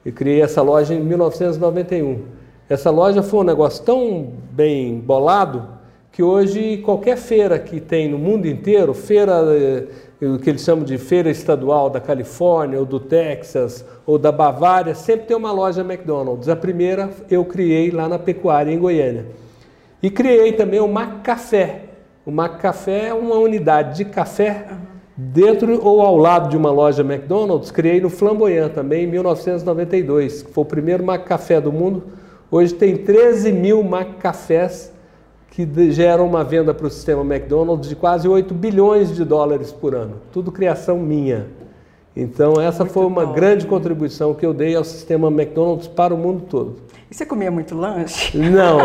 Eu 0.05 0.13
criei 0.13 0.43
essa 0.43 0.63
loja 0.63 0.93
em 0.93 1.01
1991. 1.01 2.23
Essa 2.69 2.91
loja 2.91 3.23
foi 3.23 3.41
um 3.41 3.45
negócio 3.45 3.85
tão 3.85 4.33
bem 4.51 4.99
bolado 4.99 5.76
que 6.17 6.23
hoje 6.23 6.79
qualquer 6.79 7.19
feira 7.19 7.59
que 7.59 7.79
tem 7.79 8.09
no 8.09 8.17
mundo 8.17 8.47
inteiro, 8.47 8.95
feira 8.95 9.35
eh, 9.51 9.85
o 10.25 10.39
que 10.39 10.49
eles 10.49 10.63
chamam 10.63 10.83
de 10.83 10.97
feira 10.97 11.29
estadual 11.29 11.91
da 11.91 12.01
Califórnia, 12.01 12.79
ou 12.79 12.87
do 12.87 12.99
Texas, 12.99 13.85
ou 14.07 14.19
da 14.19 14.33
Bavária, 14.33 14.95
sempre 14.95 15.27
tem 15.27 15.37
uma 15.37 15.53
loja 15.53 15.83
McDonald's. 15.83 16.49
A 16.49 16.57
primeira 16.57 17.11
eu 17.31 17.45
criei 17.45 17.91
lá 17.91 18.09
na 18.09 18.19
pecuária 18.19 18.73
em 18.73 18.79
Goiânia. 18.79 19.27
E 20.03 20.09
criei 20.09 20.53
também 20.53 20.81
o 20.81 20.89
Mac 20.89 21.23
Café, 21.23 21.83
O 22.25 22.31
McCafé 22.31 23.09
é 23.09 23.15
uma 23.15 23.35
unidade 23.35 23.99
de 23.99 24.07
café 24.07 24.69
dentro 25.15 25.85
ou 25.87 26.01
ao 26.01 26.17
lado 26.17 26.49
de 26.49 26.57
uma 26.57 26.71
loja 26.71 27.03
McDonald's. 27.03 27.71
Criei 27.71 28.01
no 28.01 28.09
Flamboyant 28.09 28.71
também 28.71 29.05
em 29.05 29.07
1992, 29.07 30.45
que 30.45 30.51
foi 30.51 30.63
o 30.63 30.67
primeiro 30.67 31.05
McCafé 31.05 31.61
do 31.61 31.71
mundo. 31.71 32.05
Hoje 32.51 32.73
tem 32.73 32.97
13 32.97 33.53
mil 33.53 33.81
McCafés 33.81 34.96
que 35.57 35.91
geram 35.91 36.27
uma 36.27 36.45
venda 36.45 36.75
para 36.75 36.87
o 36.87 36.91
sistema 36.91 37.23
McDonald's 37.23 37.89
de 37.89 37.97
quase 37.97 38.29
8 38.29 38.53
bilhões 38.53 39.17
de 39.17 39.25
dólares 39.25 39.73
por 39.73 39.95
ano. 39.95 40.17
Tudo 40.31 40.53
criação 40.53 40.99
minha. 40.99 41.47
Então, 42.15 42.61
essa 42.61 42.81
muito 42.81 42.93
foi 42.93 43.07
uma 43.07 43.25
bom. 43.25 43.33
grande 43.33 43.67
contribuição 43.67 44.35
que 44.35 44.45
eu 44.45 44.53
dei 44.53 44.77
ao 44.77 44.85
sistema 44.85 45.29
McDonald's 45.29 45.89
para 45.89 46.13
o 46.13 46.19
mundo 46.19 46.43
todo. 46.43 46.77
E 47.11 47.15
você 47.15 47.25
comia 47.25 47.51
muito 47.51 47.75
lanche? 47.75 48.37
Não. 48.37 48.81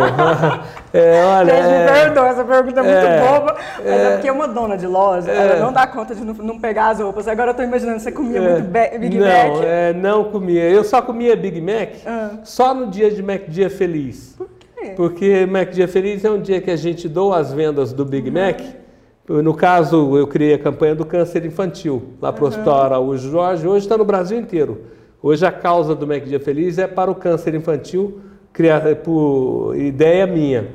é, 0.94 1.26
olha, 1.26 1.56
Gente, 1.56 1.68
me 1.68 1.74
é, 1.74 1.86
perdoa, 1.88 2.28
essa 2.30 2.44
pergunta 2.46 2.80
é, 2.80 2.84
muito 2.84 3.06
é, 3.06 3.20
boba, 3.20 3.58
mas 3.78 3.86
é, 3.86 4.06
é, 4.06 4.12
porque 4.14 4.32
uma 4.32 4.48
dona 4.48 4.78
de 4.78 4.88
loja, 4.88 5.30
é, 5.30 5.36
ela 5.36 5.60
não 5.60 5.74
dá 5.74 5.86
conta 5.88 6.16
de 6.16 6.24
não, 6.24 6.34
não, 6.36 6.58
pegar 6.58 6.92
as 6.92 7.02
roupas. 7.02 7.28
Agora 7.28 7.50
eu 7.50 7.52
estou 7.52 7.66
imaginando, 7.66 8.00
você 8.00 8.14
comia 8.14 8.40
é, 8.40 8.50
muito 8.50 8.98
Big 8.98 9.18
não, 9.18 9.28
Mac? 9.28 9.48
Não, 9.48 9.64
é, 9.64 9.94
não 9.94 10.24
comia. 10.24 10.70
Eu 10.70 10.86
só 10.86 11.02
comia 11.02 11.36
Big 11.36 11.60
Mac 11.60 11.90
ah. 12.06 12.38
só 12.46 12.74
no 12.74 12.88
dia 12.88 13.12
de 13.12 13.22
Mac 13.22 13.42
Dia 13.50 13.70
Feliz. 13.70 14.38
Quê? 14.82 14.94
Porque 14.96 15.46
Mac 15.46 15.70
Dia 15.70 15.88
Feliz 15.88 16.26
é 16.26 16.32
um 16.32 16.42
dia 16.42 16.60
que 16.60 16.72
a 16.72 16.76
gente 16.76 17.08
doa 17.08 17.38
as 17.38 17.54
vendas 17.54 17.94
do 17.94 18.04
Big 18.04 18.28
uhum. 18.28 18.34
Mac 18.34 18.62
no 19.28 19.54
caso, 19.54 20.18
eu 20.18 20.28
criei 20.28 20.56
a 20.56 20.60
campanha 20.60 20.96
do 20.96 21.06
câncer 21.06 21.46
infantil 21.46 22.04
lá 22.22 22.34
para 22.34 22.44
o 22.44 22.48
uhum. 22.48 22.50
Hospital 22.50 22.82
Araújo 22.82 23.30
Jorge. 23.30 23.68
Hoje 23.68 23.86
está 23.86 23.98
no 23.98 24.04
Brasil 24.04 24.38
inteiro. 24.38 24.82
Hoje 25.22 25.46
a 25.46 25.52
causa 25.52 25.96
do 25.96 26.08
Mac 26.08 26.24
Dia 26.24 26.40
Feliz 26.40 26.78
é 26.78 26.88
para 26.88 27.10
o 27.10 27.16
câncer 27.16 27.54
infantil, 27.54 28.20
criada 28.52 28.94
por 28.96 29.76
ideia 29.78 30.26
minha. 30.26 30.70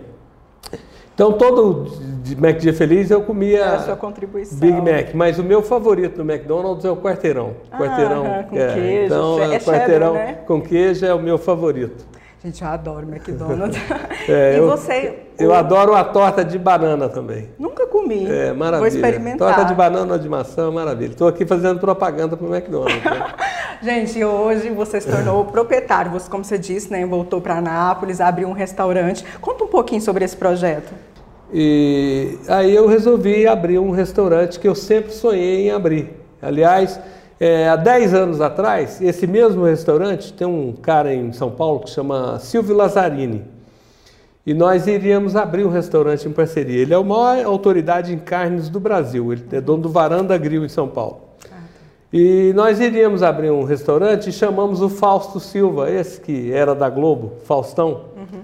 Então, 1.13 1.33
todo 1.33 1.91
Mac 2.39 2.57
Dia 2.59 2.73
Feliz 2.73 3.11
eu 3.11 3.23
comia 3.23 3.59
é 3.59 3.75
a 3.75 3.79
sua 3.81 3.97
contribuição. 3.97 4.59
Big 4.59 4.77
Mac, 4.81 5.13
mas 5.15 5.39
o 5.39 5.43
meu 5.43 5.61
favorito 5.63 6.23
no 6.23 6.31
McDonald's 6.31 6.85
é 6.85 6.91
o 6.91 6.97
quarteirão. 6.97 7.57
Ah, 7.71 7.79
quarteirão 7.79 8.45
com 8.49 8.57
é, 8.57 8.75
queijo. 8.75 9.07
Então, 9.07 9.43
é 9.43 9.59
quarteirão 9.59 10.13
cheddar, 10.15 10.27
né? 10.27 10.39
com 10.47 10.63
queijo 10.63 11.05
é 11.05 11.13
o 11.13 11.19
meu 11.19 11.37
favorito. 11.37 12.07
Gente, 12.45 12.63
eu 12.63 12.69
adoro 12.69 13.09
McDonald's. 13.09 13.79
É, 14.29 14.55
e 14.55 14.59
eu, 14.59 14.67
você? 14.69 15.21
Eu 15.39 15.51
o... 15.51 15.55
adoro 15.55 15.95
a 15.95 16.03
torta 16.03 16.45
de 16.45 16.59
banana 16.59 17.09
também. 17.09 17.49
Nunca 17.57 17.87
comi. 17.87 18.27
É, 18.29 18.53
maravilha. 18.53 18.79
Vou 18.79 18.87
experimentar. 18.89 19.55
Torta 19.55 19.65
de 19.65 19.73
banana 19.73 20.15
ou 20.15 20.19
de 20.19 20.29
maçã, 20.29 20.69
maravilha. 20.69 21.13
Estou 21.13 21.29
aqui 21.29 21.47
fazendo 21.47 21.79
propaganda 21.79 22.37
para 22.37 22.45
o 22.45 22.53
McDonald's. 22.53 23.05
Né? 23.05 23.35
Gente, 23.81 24.25
hoje 24.25 24.69
você 24.71 25.01
se 25.01 25.09
tornou 25.09 25.45
proprietário. 25.45 26.11
Você, 26.11 26.29
como 26.29 26.43
você 26.43 26.59
disse, 26.59 26.91
né, 26.91 27.07
voltou 27.07 27.41
para 27.41 27.59
Anápolis, 27.59 28.21
abriu 28.21 28.49
um 28.49 28.53
restaurante. 28.53 29.25
Conta 29.41 29.63
um 29.63 29.69
pouquinho 29.69 30.01
sobre 30.01 30.25
esse 30.25 30.37
projeto. 30.37 30.93
E 31.53 32.37
aí 32.49 32.75
eu 32.75 32.89
resolvi 32.89 33.47
abrir 33.47 33.79
um 33.79 33.93
restaurante 33.93 34.59
que 34.59 34.67
eu 34.67 34.75
sempre 34.75 35.13
sonhei 35.13 35.69
em 35.69 35.71
abrir. 35.71 36.11
Aliás, 36.43 36.99
é, 37.39 37.69
há 37.69 37.77
10 37.77 38.15
anos 38.15 38.41
atrás, 38.41 39.01
esse 39.01 39.27
mesmo 39.27 39.65
restaurante, 39.65 40.33
tem 40.33 40.47
um 40.47 40.73
cara 40.73 41.15
em 41.15 41.33
São 41.33 41.51
Paulo 41.51 41.81
que 41.81 41.91
chama 41.91 42.39
Silvio 42.39 42.75
Lazzarini. 42.75 43.45
E 44.47 44.55
nós 44.55 44.87
iríamos 44.87 45.37
abrir 45.37 45.65
um 45.65 45.69
restaurante 45.69 46.27
em 46.27 46.33
parceria. 46.33 46.81
Ele 46.81 46.95
é 46.95 46.97
a 46.97 47.03
maior 47.03 47.45
autoridade 47.45 48.15
em 48.15 48.19
carnes 48.19 48.69
do 48.69 48.79
Brasil. 48.79 49.33
Ele 49.33 49.45
é 49.51 49.61
dono 49.61 49.83
do 49.83 49.89
Varanda 49.89 50.39
Grill 50.39 50.65
em 50.65 50.69
São 50.69 50.89
Paulo. 50.89 51.23
E 52.13 52.53
nós 52.55 52.81
iríamos 52.81 53.23
abrir 53.23 53.51
um 53.51 53.65
restaurante 53.65 54.31
e 54.31 54.33
chamamos 54.33 54.81
o 54.81 54.89
Fausto 54.89 55.41
Silva, 55.41 55.91
esse 55.91 56.21
que 56.21 56.53
era 56.53 56.75
da 56.75 56.89
Globo, 56.89 57.33
Faustão. 57.45 58.05
Uhum. 58.17 58.43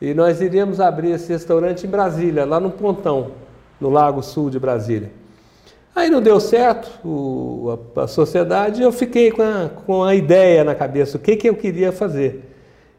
E 0.00 0.14
nós 0.14 0.40
iríamos 0.40 0.80
abrir 0.80 1.10
esse 1.10 1.30
restaurante 1.30 1.86
em 1.86 1.90
Brasília, 1.90 2.46
lá 2.46 2.60
no 2.60 2.70
Pontão, 2.70 3.32
no 3.80 3.90
Lago 3.90 4.22
Sul 4.22 4.48
de 4.48 4.58
Brasília. 4.58 5.10
Aí 6.00 6.08
não 6.08 6.22
deu 6.22 6.40
certo 6.40 6.88
o, 7.06 7.78
a, 7.94 8.04
a, 8.04 8.06
sociedade, 8.06 8.80
eu 8.80 8.90
fiquei 8.90 9.30
com 9.30 9.42
a, 9.42 9.68
com 9.84 10.02
a 10.02 10.14
ideia 10.14 10.64
na 10.64 10.74
cabeça, 10.74 11.18
o 11.18 11.20
que, 11.20 11.36
que 11.36 11.46
eu 11.46 11.54
queria 11.54 11.92
fazer. 11.92 12.42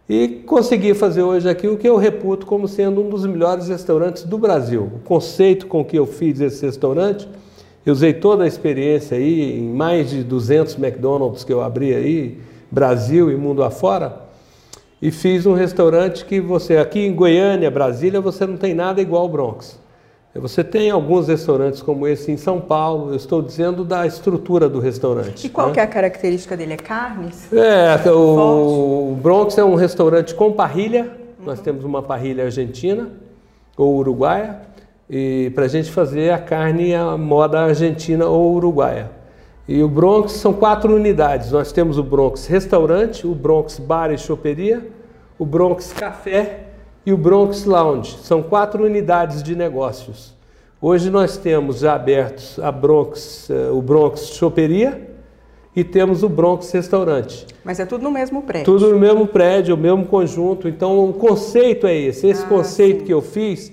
E 0.07 0.43
consegui 0.45 0.93
fazer 0.93 1.23
hoje 1.23 1.49
aqui 1.49 1.67
o 1.67 1.77
que 1.77 1.89
eu 1.89 1.97
reputo 1.97 2.45
como 2.45 2.67
sendo 2.67 3.01
um 3.01 3.09
dos 3.09 3.25
melhores 3.25 3.69
restaurantes 3.69 4.23
do 4.23 4.37
Brasil. 4.37 4.83
O 4.83 4.99
conceito 4.99 5.65
com 5.65 5.83
que 5.83 5.97
eu 5.97 6.05
fiz 6.05 6.39
esse 6.39 6.63
restaurante, 6.63 7.27
eu 7.83 7.91
usei 7.91 8.13
toda 8.13 8.43
a 8.43 8.47
experiência 8.47 9.17
aí, 9.17 9.59
em 9.59 9.73
mais 9.73 10.11
de 10.11 10.23
200 10.23 10.75
McDonald's 10.77 11.43
que 11.43 11.51
eu 11.51 11.63
abri 11.63 11.95
aí, 11.95 12.37
Brasil 12.69 13.31
e 13.31 13.35
mundo 13.35 13.63
afora, 13.63 14.15
e 15.01 15.09
fiz 15.09 15.47
um 15.47 15.55
restaurante 15.55 16.23
que 16.23 16.39
você, 16.39 16.77
aqui 16.77 16.99
em 16.99 17.15
Goiânia, 17.15 17.71
Brasília, 17.71 18.21
você 18.21 18.45
não 18.45 18.57
tem 18.57 18.75
nada 18.75 19.01
igual 19.01 19.23
ao 19.23 19.29
Bronx. 19.29 19.81
Você 20.33 20.63
tem 20.63 20.89
alguns 20.89 21.27
restaurantes 21.27 21.81
como 21.81 22.07
esse 22.07 22.31
em 22.31 22.37
São 22.37 22.61
Paulo, 22.61 23.11
eu 23.11 23.15
estou 23.17 23.41
dizendo 23.41 23.83
da 23.83 24.07
estrutura 24.07 24.69
do 24.69 24.79
restaurante. 24.79 25.45
E 25.45 25.49
qual 25.49 25.67
né? 25.67 25.73
que 25.73 25.79
é 25.81 25.83
a 25.83 25.87
característica 25.87 26.55
dele? 26.55 26.73
É 26.73 26.77
carnes? 26.77 27.51
É, 27.51 28.09
o, 28.09 29.11
o 29.11 29.15
Bronx 29.21 29.57
é 29.57 29.63
um 29.63 29.75
restaurante 29.75 30.33
com 30.33 30.53
parrilha, 30.53 31.03
uhum. 31.37 31.45
nós 31.47 31.59
temos 31.59 31.83
uma 31.83 32.01
parrilha 32.01 32.45
argentina 32.45 33.09
ou 33.75 33.97
uruguaia, 33.97 34.61
e 35.09 35.51
para 35.53 35.65
a 35.65 35.67
gente 35.67 35.91
fazer 35.91 36.31
a 36.31 36.37
carne 36.37 36.95
a 36.95 37.17
moda 37.17 37.59
argentina 37.59 38.25
ou 38.25 38.53
uruguaia. 38.53 39.11
E 39.67 39.83
o 39.83 39.89
Bronx 39.89 40.31
são 40.31 40.53
quatro 40.53 40.95
unidades, 40.95 41.51
nós 41.51 41.73
temos 41.73 41.97
o 41.97 42.03
Bronx 42.03 42.47
restaurante, 42.47 43.27
o 43.27 43.35
Bronx 43.35 43.79
bar 43.79 44.11
e 44.11 44.17
choperia, 44.17 44.87
o 45.37 45.45
Bronx 45.45 45.91
café 45.91 46.70
e 47.05 47.11
o 47.11 47.17
Bronx 47.17 47.65
Lounge. 47.65 48.17
São 48.23 48.43
quatro 48.43 48.83
unidades 48.83 49.41
de 49.41 49.55
negócios. 49.55 50.33
Hoje 50.81 51.09
nós 51.09 51.37
temos 51.37 51.79
já 51.79 51.93
abertos 51.93 52.59
a 52.59 52.71
Bronx, 52.71 53.49
uh, 53.49 53.75
o 53.75 53.81
Bronx 53.81 54.29
Choperia 54.29 55.09
e 55.75 55.83
temos 55.83 56.23
o 56.23 56.29
Bronx 56.29 56.71
Restaurante. 56.71 57.45
Mas 57.63 57.79
é 57.79 57.85
tudo 57.85 58.03
no 58.03 58.11
mesmo 58.11 58.41
prédio? 58.41 58.65
Tudo 58.65 58.89
no 58.91 58.99
mesmo 58.99 59.27
prédio, 59.27 59.75
o 59.75 59.77
mesmo 59.77 60.05
conjunto. 60.05 60.67
Então 60.67 61.07
o 61.07 61.13
conceito 61.13 61.85
é 61.85 61.95
esse. 61.95 62.27
Esse 62.27 62.43
ah, 62.43 62.47
conceito 62.47 63.01
sim. 63.01 63.05
que 63.05 63.13
eu 63.13 63.21
fiz 63.21 63.71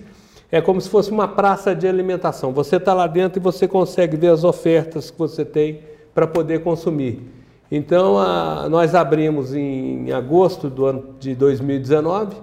é 0.50 0.61
como 0.61 0.80
se 0.80 0.88
fosse 0.88 1.11
uma 1.11 1.26
praça 1.26 1.75
de 1.75 1.87
alimentação. 1.87 2.52
Você 2.52 2.76
está 2.76 2.94
lá 2.94 3.06
dentro 3.06 3.38
e 3.38 3.42
você 3.42 3.66
consegue 3.66 4.16
ver 4.16 4.28
as 4.28 4.44
ofertas 4.44 5.11
que 5.11 5.18
você 5.18 5.44
tem 5.44 5.80
para 6.14 6.26
poder 6.26 6.62
consumir. 6.62 7.23
Então 7.70 8.18
a, 8.18 8.68
nós 8.68 8.94
abrimos 8.94 9.54
em 9.54 10.11
agosto 10.12 10.70
do 10.70 10.87
ano 10.87 11.14
de 11.18 11.35
2019 11.35 12.37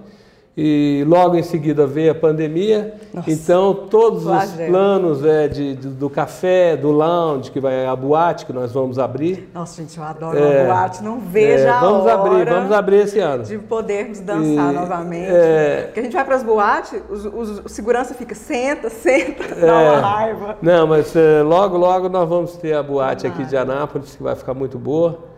e 0.56 1.04
logo 1.06 1.36
em 1.36 1.42
seguida 1.42 1.86
veio 1.86 2.12
a 2.12 2.14
pandemia. 2.14 2.94
Nossa, 3.12 3.30
então 3.30 3.74
todos 3.74 4.24
os 4.24 4.52
planos 4.52 5.22
é, 5.22 5.48
de, 5.48 5.76
de, 5.76 5.88
do 5.88 6.08
café, 6.08 6.74
do 6.74 6.90
lounge, 6.90 7.50
que 7.50 7.60
vai 7.60 7.84
a 7.84 7.94
boate 7.94 8.46
que 8.46 8.54
nós 8.54 8.72
vamos 8.72 8.98
abrir. 8.98 9.50
Nossa, 9.52 9.82
gente, 9.82 9.98
eu 9.98 10.04
adoro 10.04 10.38
é, 10.38 10.62
a 10.62 10.74
boate, 10.74 11.04
não 11.04 11.20
vejo 11.20 11.64
é, 11.64 11.68
a 11.68 11.80
vamos 11.80 12.04
hora 12.04 12.14
abrir, 12.14 12.48
vamos 12.48 12.72
abrir 12.72 12.96
esse 12.96 13.18
ano. 13.18 13.44
De 13.44 13.58
podermos 13.58 14.20
dançar 14.20 14.72
e, 14.72 14.76
novamente. 14.76 15.30
É, 15.30 15.82
Porque 15.84 16.00
a 16.00 16.02
gente 16.04 16.14
vai 16.14 16.24
para 16.24 16.36
as 16.36 16.42
boates, 16.42 17.02
os, 17.10 17.26
os, 17.26 17.58
o 17.66 17.68
segurança 17.68 18.14
fica, 18.14 18.34
senta, 18.34 18.88
senta, 18.88 19.44
dá 19.60 19.66
uma 19.66 19.92
é. 19.92 19.96
raiva. 19.96 20.56
Não, 20.62 20.86
mas 20.86 21.14
é, 21.14 21.42
logo, 21.42 21.76
logo 21.76 22.08
nós 22.08 22.26
vamos 22.26 22.56
ter 22.56 22.72
a 22.72 22.82
boate 22.82 23.26
ah, 23.26 23.30
aqui 23.30 23.44
de 23.44 23.56
Anápolis, 23.58 24.16
que 24.16 24.22
vai 24.22 24.34
ficar 24.34 24.54
muito 24.54 24.78
boa. 24.78 25.35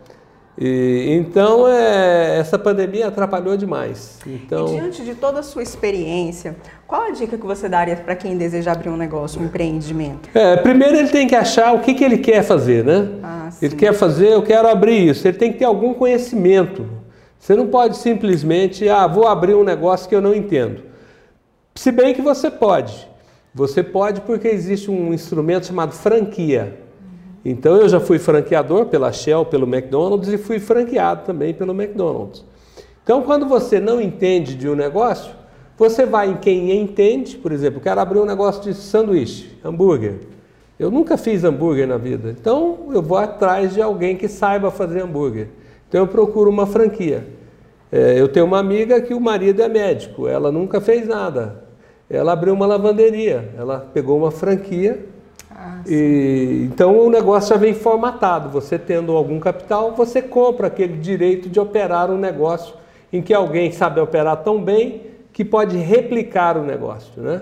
E, 0.61 1.15
então, 1.17 1.65
é, 1.65 2.37
essa 2.37 2.59
pandemia 2.59 3.07
atrapalhou 3.07 3.55
demais. 3.55 4.19
Então... 4.27 4.67
E 4.67 4.71
diante 4.71 5.03
de 5.03 5.15
toda 5.15 5.39
a 5.39 5.43
sua 5.43 5.63
experiência, 5.63 6.57
qual 6.85 7.03
a 7.03 7.11
dica 7.11 7.37
que 7.37 7.45
você 7.45 7.69
daria 7.69 7.95
para 7.95 8.13
quem 8.13 8.35
deseja 8.37 8.73
abrir 8.73 8.89
um 8.89 8.97
negócio, 8.97 9.41
um 9.41 9.45
empreendimento? 9.45 10.27
É, 10.33 10.57
primeiro 10.57 10.97
ele 10.97 11.07
tem 11.07 11.27
que 11.27 11.35
achar 11.35 11.73
o 11.73 11.79
que, 11.79 11.93
que 11.93 12.03
ele 12.03 12.17
quer 12.17 12.43
fazer, 12.43 12.83
né? 12.83 13.07
Ah, 13.23 13.49
ele 13.61 13.73
quer 13.73 13.93
fazer, 13.93 14.33
eu 14.33 14.43
quero 14.43 14.67
abrir 14.67 15.07
isso. 15.07 15.25
Ele 15.25 15.37
tem 15.37 15.53
que 15.53 15.59
ter 15.59 15.65
algum 15.65 15.93
conhecimento. 15.93 16.85
Você 17.39 17.55
não 17.55 17.67
pode 17.67 17.95
simplesmente, 17.95 18.89
ah, 18.89 19.07
vou 19.07 19.27
abrir 19.27 19.55
um 19.55 19.63
negócio 19.63 20.09
que 20.09 20.15
eu 20.15 20.21
não 20.21 20.35
entendo. 20.35 20.83
Se 21.73 21.89
bem 21.89 22.13
que 22.13 22.21
você 22.21 22.51
pode. 22.51 23.07
Você 23.55 23.81
pode 23.81 24.19
porque 24.21 24.49
existe 24.49 24.91
um 24.91 25.13
instrumento 25.13 25.67
chamado 25.67 25.93
franquia. 25.93 26.88
Então 27.49 27.77
eu 27.77 27.89
já 27.89 27.99
fui 27.99 28.19
franqueador 28.19 28.85
pela 28.85 29.11
Shell, 29.11 29.43
pelo 29.43 29.65
McDonald's 29.65 30.31
e 30.31 30.37
fui 30.37 30.59
franqueado 30.59 31.25
também 31.25 31.51
pelo 31.51 31.73
McDonald's. 31.73 32.45
Então 33.03 33.23
quando 33.23 33.47
você 33.47 33.79
não 33.79 33.99
entende 33.99 34.53
de 34.53 34.69
um 34.69 34.75
negócio, 34.75 35.31
você 35.75 36.05
vai 36.05 36.29
em 36.29 36.37
quem 36.37 36.79
entende, 36.79 37.37
por 37.37 37.51
exemplo, 37.51 37.81
quero 37.81 37.99
abrir 37.99 38.19
um 38.19 38.25
negócio 38.25 38.61
de 38.61 38.75
sanduíche, 38.75 39.57
hambúrguer. 39.65 40.19
Eu 40.77 40.91
nunca 40.91 41.17
fiz 41.17 41.43
hambúrguer 41.43 41.87
na 41.87 41.97
vida, 41.97 42.29
então 42.39 42.89
eu 42.91 43.01
vou 43.01 43.17
atrás 43.17 43.73
de 43.73 43.81
alguém 43.81 44.15
que 44.15 44.27
saiba 44.27 44.69
fazer 44.69 45.01
hambúrguer. 45.01 45.47
Então 45.87 46.01
eu 46.01 46.07
procuro 46.07 46.51
uma 46.51 46.67
franquia. 46.67 47.25
É, 47.91 48.21
eu 48.21 48.27
tenho 48.27 48.45
uma 48.45 48.59
amiga 48.59 49.01
que 49.01 49.15
o 49.15 49.19
marido 49.19 49.63
é 49.63 49.67
médico, 49.67 50.27
ela 50.27 50.51
nunca 50.51 50.79
fez 50.79 51.07
nada. 51.07 51.63
Ela 52.07 52.33
abriu 52.33 52.53
uma 52.53 52.67
lavanderia, 52.67 53.49
ela 53.57 53.79
pegou 53.91 54.19
uma 54.19 54.29
franquia 54.29 55.03
e, 55.87 56.69
então 56.71 56.97
o 56.99 57.09
negócio 57.09 57.49
já 57.49 57.57
vem 57.57 57.73
formatado. 57.73 58.49
Você 58.49 58.77
tendo 58.77 59.15
algum 59.15 59.39
capital, 59.39 59.93
você 59.95 60.21
compra 60.21 60.67
aquele 60.67 60.97
direito 60.97 61.49
de 61.49 61.59
operar 61.59 62.11
um 62.11 62.17
negócio 62.17 62.75
em 63.11 63.21
que 63.21 63.33
alguém 63.33 63.71
sabe 63.71 63.99
operar 63.99 64.37
tão 64.43 64.61
bem 64.61 65.01
que 65.33 65.43
pode 65.43 65.77
replicar 65.77 66.57
o 66.57 66.63
negócio, 66.63 67.21
né? 67.21 67.41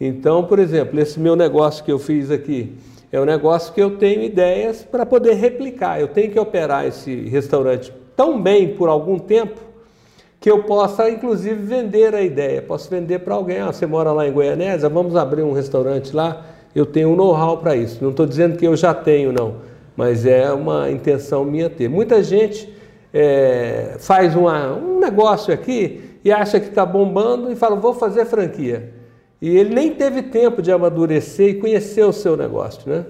Então, 0.00 0.44
por 0.44 0.58
exemplo, 0.58 0.98
esse 1.00 1.18
meu 1.18 1.34
negócio 1.36 1.82
que 1.84 1.90
eu 1.90 1.98
fiz 1.98 2.30
aqui 2.30 2.76
é 3.10 3.20
um 3.20 3.24
negócio 3.24 3.72
que 3.72 3.80
eu 3.80 3.96
tenho 3.96 4.22
ideias 4.22 4.82
para 4.82 5.06
poder 5.06 5.34
replicar. 5.34 6.00
Eu 6.00 6.08
tenho 6.08 6.30
que 6.30 6.38
operar 6.38 6.86
esse 6.86 7.28
restaurante 7.28 7.92
tão 8.14 8.40
bem 8.40 8.74
por 8.74 8.88
algum 8.88 9.18
tempo 9.18 9.60
que 10.40 10.50
eu 10.50 10.64
possa, 10.64 11.08
inclusive, 11.08 11.54
vender 11.54 12.14
a 12.14 12.20
ideia. 12.20 12.60
Posso 12.60 12.90
vender 12.90 13.20
para 13.20 13.34
alguém. 13.34 13.58
Ah, 13.58 13.72
você 13.72 13.86
mora 13.86 14.12
lá 14.12 14.28
em 14.28 14.32
Goianésia, 14.32 14.88
vamos 14.88 15.16
abrir 15.16 15.42
um 15.42 15.52
restaurante 15.52 16.14
lá. 16.14 16.44
Eu 16.76 16.84
tenho 16.84 17.08
um 17.08 17.16
know-how 17.16 17.56
para 17.56 17.74
isso. 17.74 18.04
Não 18.04 18.10
estou 18.10 18.26
dizendo 18.26 18.58
que 18.58 18.66
eu 18.66 18.76
já 18.76 18.92
tenho, 18.92 19.32
não, 19.32 19.62
mas 19.96 20.26
é 20.26 20.52
uma 20.52 20.90
intenção 20.90 21.42
minha 21.42 21.70
ter. 21.70 21.88
Muita 21.88 22.22
gente 22.22 22.70
é, 23.14 23.96
faz 23.98 24.36
uma, 24.36 24.74
um 24.74 25.00
negócio 25.00 25.54
aqui 25.54 26.02
e 26.22 26.30
acha 26.30 26.60
que 26.60 26.68
está 26.68 26.84
bombando 26.84 27.50
e 27.50 27.56
fala, 27.56 27.76
vou 27.76 27.94
fazer 27.94 28.26
franquia. 28.26 28.92
E 29.40 29.56
ele 29.56 29.74
nem 29.74 29.94
teve 29.94 30.20
tempo 30.24 30.60
de 30.60 30.70
amadurecer 30.70 31.48
e 31.48 31.54
conhecer 31.54 32.04
o 32.04 32.12
seu 32.12 32.36
negócio, 32.36 32.82
né? 32.84 33.06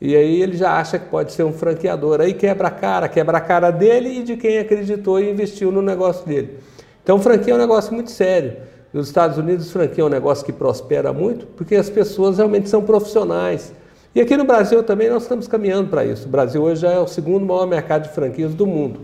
E 0.00 0.16
aí 0.16 0.42
ele 0.42 0.56
já 0.56 0.76
acha 0.76 0.98
que 0.98 1.08
pode 1.08 1.32
ser 1.32 1.44
um 1.44 1.52
franqueador. 1.52 2.20
Aí 2.20 2.34
quebra 2.34 2.66
a 2.66 2.70
cara, 2.72 3.08
quebra 3.08 3.38
a 3.38 3.40
cara 3.40 3.70
dele 3.70 4.08
e 4.18 4.22
de 4.24 4.36
quem 4.36 4.58
acreditou 4.58 5.20
e 5.20 5.30
investiu 5.30 5.70
no 5.70 5.80
negócio 5.80 6.26
dele. 6.26 6.58
Então, 7.00 7.20
franquia 7.20 7.52
é 7.52 7.56
um 7.56 7.60
negócio 7.60 7.94
muito 7.94 8.10
sério. 8.10 8.56
Nos 8.94 9.08
Estados 9.08 9.36
Unidos, 9.36 9.72
franquia 9.72 10.04
é 10.04 10.06
um 10.06 10.08
negócio 10.08 10.46
que 10.46 10.52
prospera 10.52 11.12
muito 11.12 11.46
porque 11.56 11.74
as 11.74 11.90
pessoas 11.90 12.38
realmente 12.38 12.68
são 12.68 12.80
profissionais. 12.80 13.72
E 14.14 14.20
aqui 14.20 14.36
no 14.36 14.44
Brasil 14.44 14.84
também 14.84 15.10
nós 15.10 15.24
estamos 15.24 15.48
caminhando 15.48 15.90
para 15.90 16.04
isso. 16.04 16.28
O 16.28 16.30
Brasil 16.30 16.62
hoje 16.62 16.82
já 16.82 16.92
é 16.92 17.00
o 17.00 17.08
segundo 17.08 17.44
maior 17.44 17.66
mercado 17.66 18.04
de 18.04 18.10
franquias 18.10 18.54
do 18.54 18.64
mundo. 18.64 19.00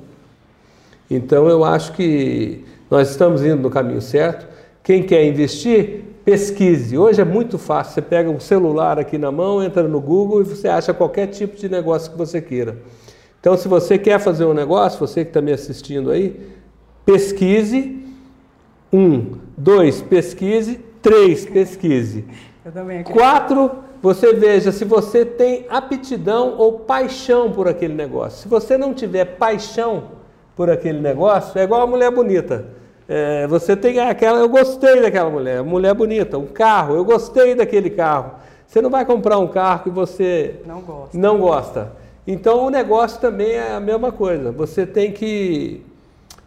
Então, 1.11 1.49
eu 1.49 1.65
acho 1.65 1.93
que 1.95 2.65
nós 2.89 3.11
estamos 3.11 3.45
indo 3.45 3.57
no 3.57 3.69
caminho 3.69 4.01
certo. 4.01 4.47
Quem 4.85 5.03
quer 5.03 5.25
investir, 5.25 6.05
pesquise. 6.25 6.97
Hoje 6.97 7.21
é 7.21 7.25
muito 7.25 7.59
fácil. 7.59 7.95
Você 7.95 8.03
pega 8.03 8.31
um 8.31 8.39
celular 8.39 8.97
aqui 8.97 9.19
na 9.19 9.33
mão, 9.33 9.61
entra 9.61 9.83
no 9.89 10.01
Google 10.01 10.43
e 10.43 10.45
você 10.45 10.69
acha 10.69 10.95
qualquer 10.95 11.27
tipo 11.27 11.57
de 11.57 11.69
negócio 11.69 12.13
que 12.13 12.17
você 12.17 12.41
queira. 12.41 12.77
Então, 13.41 13.57
se 13.57 13.67
você 13.67 13.99
quer 13.99 14.21
fazer 14.21 14.45
um 14.45 14.55
negócio, 14.55 15.01
você 15.01 15.25
que 15.25 15.31
está 15.31 15.41
me 15.41 15.51
assistindo 15.51 16.13
aí, 16.13 16.39
pesquise. 17.05 18.10
Um, 18.93 19.33
dois, 19.57 20.03
pesquise. 20.03 20.81
Três, 21.03 21.47
pesquise. 21.47 22.25
Eu 22.65 22.73
também 22.73 23.03
Quatro, 23.03 23.71
você 24.03 24.35
veja 24.35 24.71
se 24.71 24.85
você 24.85 25.25
tem 25.25 25.67
aptidão 25.71 26.57
ou 26.59 26.81
paixão 26.81 27.51
por 27.51 27.67
aquele 27.67 27.95
negócio. 27.95 28.43
Se 28.43 28.49
você 28.49 28.77
não 28.77 28.93
tiver 28.93 29.25
paixão 29.25 30.05
por 30.55 30.69
aquele 30.71 31.01
negócio, 31.01 31.59
é 31.59 31.65
igual 31.65 31.83
a 31.83 31.87
mulher 31.87 32.11
bonita. 32.11 32.67
É, 33.09 33.47
você 33.47 33.75
tem 33.75 33.99
aquela, 33.99 34.39
eu 34.41 34.49
gostei 34.49 35.01
daquela 35.01 35.31
mulher, 35.31 35.63
mulher 35.63 35.95
bonita, 35.95 36.39
um 36.39 36.47
carro, 36.47 36.95
eu 36.95 37.05
gostei 37.05 37.55
daquele 37.55 37.91
carro. 37.91 38.35
Você 38.67 38.81
não 38.81 38.91
vai 38.91 39.05
comprar 39.05 39.39
um 39.39 39.49
carro 39.49 39.85
que 39.85 39.91
você 39.91 40.61
não 40.65 40.81
gosta. 40.81 41.19
Não 41.19 41.39
gosta. 41.39 41.93
Então 42.27 42.67
o 42.67 42.71
negócio 42.71 43.21
também 43.21 43.53
é 43.53 43.73
a 43.73 43.81
mesma 43.81 44.13
coisa. 44.13 44.53
Você 44.53 44.87
tem 44.87 45.11
que 45.11 45.83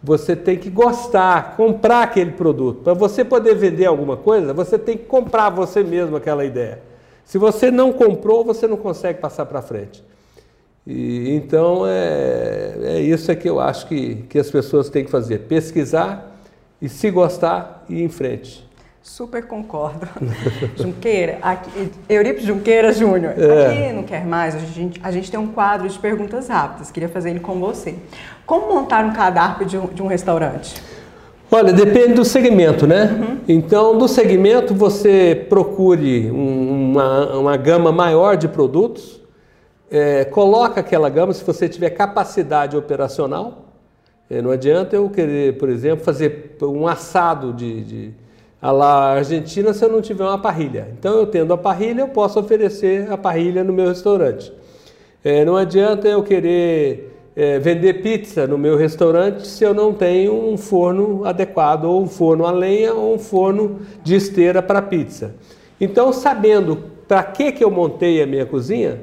você 0.04 0.36
tem 0.36 0.58
que 0.58 0.70
gostar, 0.70 1.56
comprar 1.56 2.04
aquele 2.04 2.32
produto. 2.32 2.82
Para 2.84 2.94
você 2.94 3.24
poder 3.24 3.56
vender 3.56 3.86
alguma 3.86 4.18
coisa, 4.18 4.54
você 4.54 4.78
tem 4.78 4.98
que 4.98 5.06
comprar 5.06 5.50
você 5.50 5.82
mesmo 5.82 6.18
aquela 6.18 6.44
ideia. 6.44 6.82
Se 7.24 7.38
você 7.38 7.72
não 7.72 7.94
comprou, 7.94 8.44
você 8.44 8.68
não 8.68 8.76
consegue 8.76 9.22
passar 9.22 9.46
para 9.46 9.62
frente. 9.62 10.04
E, 10.86 11.34
então 11.34 11.84
é, 11.88 12.76
é 12.84 13.00
isso 13.00 13.32
é 13.32 13.36
que 13.36 13.50
eu 13.50 13.62
acho 13.62 13.88
que, 13.88 14.16
que 14.30 14.38
as 14.38 14.52
pessoas 14.52 14.90
têm 14.90 15.06
que 15.06 15.12
fazer: 15.12 15.40
pesquisar, 15.40 16.38
e 16.82 16.90
se 16.90 17.10
gostar, 17.10 17.86
ir 17.88 18.04
em 18.04 18.10
frente. 18.10 18.68
Super 19.04 19.46
concordo. 19.46 20.08
Junqueira, 20.80 21.38
aqui, 21.42 21.92
Junqueira 22.40 22.94
Júnior, 22.94 23.34
é. 23.38 23.66
aqui 23.66 23.94
não 23.94 24.04
quer 24.04 24.26
mais, 24.26 24.56
a 24.56 24.60
gente, 24.60 24.98
a 25.04 25.12
gente 25.12 25.30
tem 25.30 25.38
um 25.38 25.48
quadro 25.48 25.90
de 25.90 26.00
perguntas 26.00 26.48
rápidas, 26.48 26.90
queria 26.90 27.10
fazer 27.10 27.32
ele 27.32 27.42
com 27.42 27.60
você. 27.60 27.96
Como 28.46 28.74
montar 28.74 29.04
um 29.04 29.12
cardápio 29.12 29.66
de 29.66 29.78
um, 29.78 29.88
de 29.88 30.02
um 30.02 30.08
restaurante? 30.08 30.82
Olha, 31.52 31.74
depende 31.74 32.13
do 32.13 32.24
segmento, 32.24 32.88
né? 32.88 33.12
Uhum. 33.12 33.39
Então, 33.46 33.98
do 33.98 34.08
segmento, 34.08 34.74
você 34.74 35.46
procure 35.50 36.32
um, 36.32 36.92
uma, 36.92 37.38
uma 37.38 37.58
gama 37.58 37.92
maior 37.92 38.38
de 38.38 38.48
produtos, 38.48 39.22
é, 39.92 40.24
coloca 40.24 40.80
aquela 40.80 41.10
gama 41.10 41.34
se 41.34 41.44
você 41.44 41.68
tiver 41.68 41.89
capacidade 41.89 42.78
operacional, 42.78 43.66
é, 44.30 44.42
não 44.42 44.50
adianta 44.50 44.96
eu 44.96 45.10
querer, 45.10 45.58
por 45.58 45.68
exemplo, 45.68 46.06
fazer 46.06 46.56
um 46.62 46.88
assado 46.88 47.52
de, 47.52 47.82
de 47.84 48.24
a 48.63 48.71
lá 48.71 49.15
Argentina 49.15 49.73
se 49.73 49.84
eu 49.84 49.89
não 49.89 50.02
tiver 50.02 50.23
uma 50.23 50.38
parrilha. 50.38 50.88
Então, 50.97 51.19
eu 51.19 51.28
tendo 51.28 51.52
a 51.52 51.58
parrilha, 51.58 51.99
eu 51.99 52.08
posso 52.08 52.39
oferecer 52.39 53.12
a 53.12 53.17
parrilha 53.17 53.62
no 53.62 53.73
meu 53.73 53.89
restaurante. 53.89 54.54
É, 55.21 55.43
não 55.43 55.58
adianta 55.58 56.08
eu 56.08 56.23
querer 56.23 57.13
é, 57.36 57.60
vender 57.60 58.02
pizza 58.02 58.47
no 58.47 58.58
meu 58.58 58.78
restaurante 58.78 59.45
se 59.45 59.65
eu 59.65 59.73
não 59.73 59.93
tenho 59.93 60.34
um 60.34 60.56
forno 60.56 61.26
adequado, 61.26 61.84
ou 61.84 62.04
um 62.04 62.08
forno 62.08 62.45
a 62.45 62.52
lenha, 62.52 62.93
ou 62.93 63.15
um 63.15 63.19
forno 63.19 63.82
de 64.02 64.15
esteira 64.15 64.62
para 64.62 64.82
pizza. 64.82 65.36
Então, 65.80 66.13
sabendo 66.13 66.84
para 67.06 67.21
que, 67.21 67.52
que 67.52 67.65
eu 67.65 67.69
montei 67.69 68.23
a 68.23 68.26
minha 68.26 68.45
cozinha, 68.45 69.02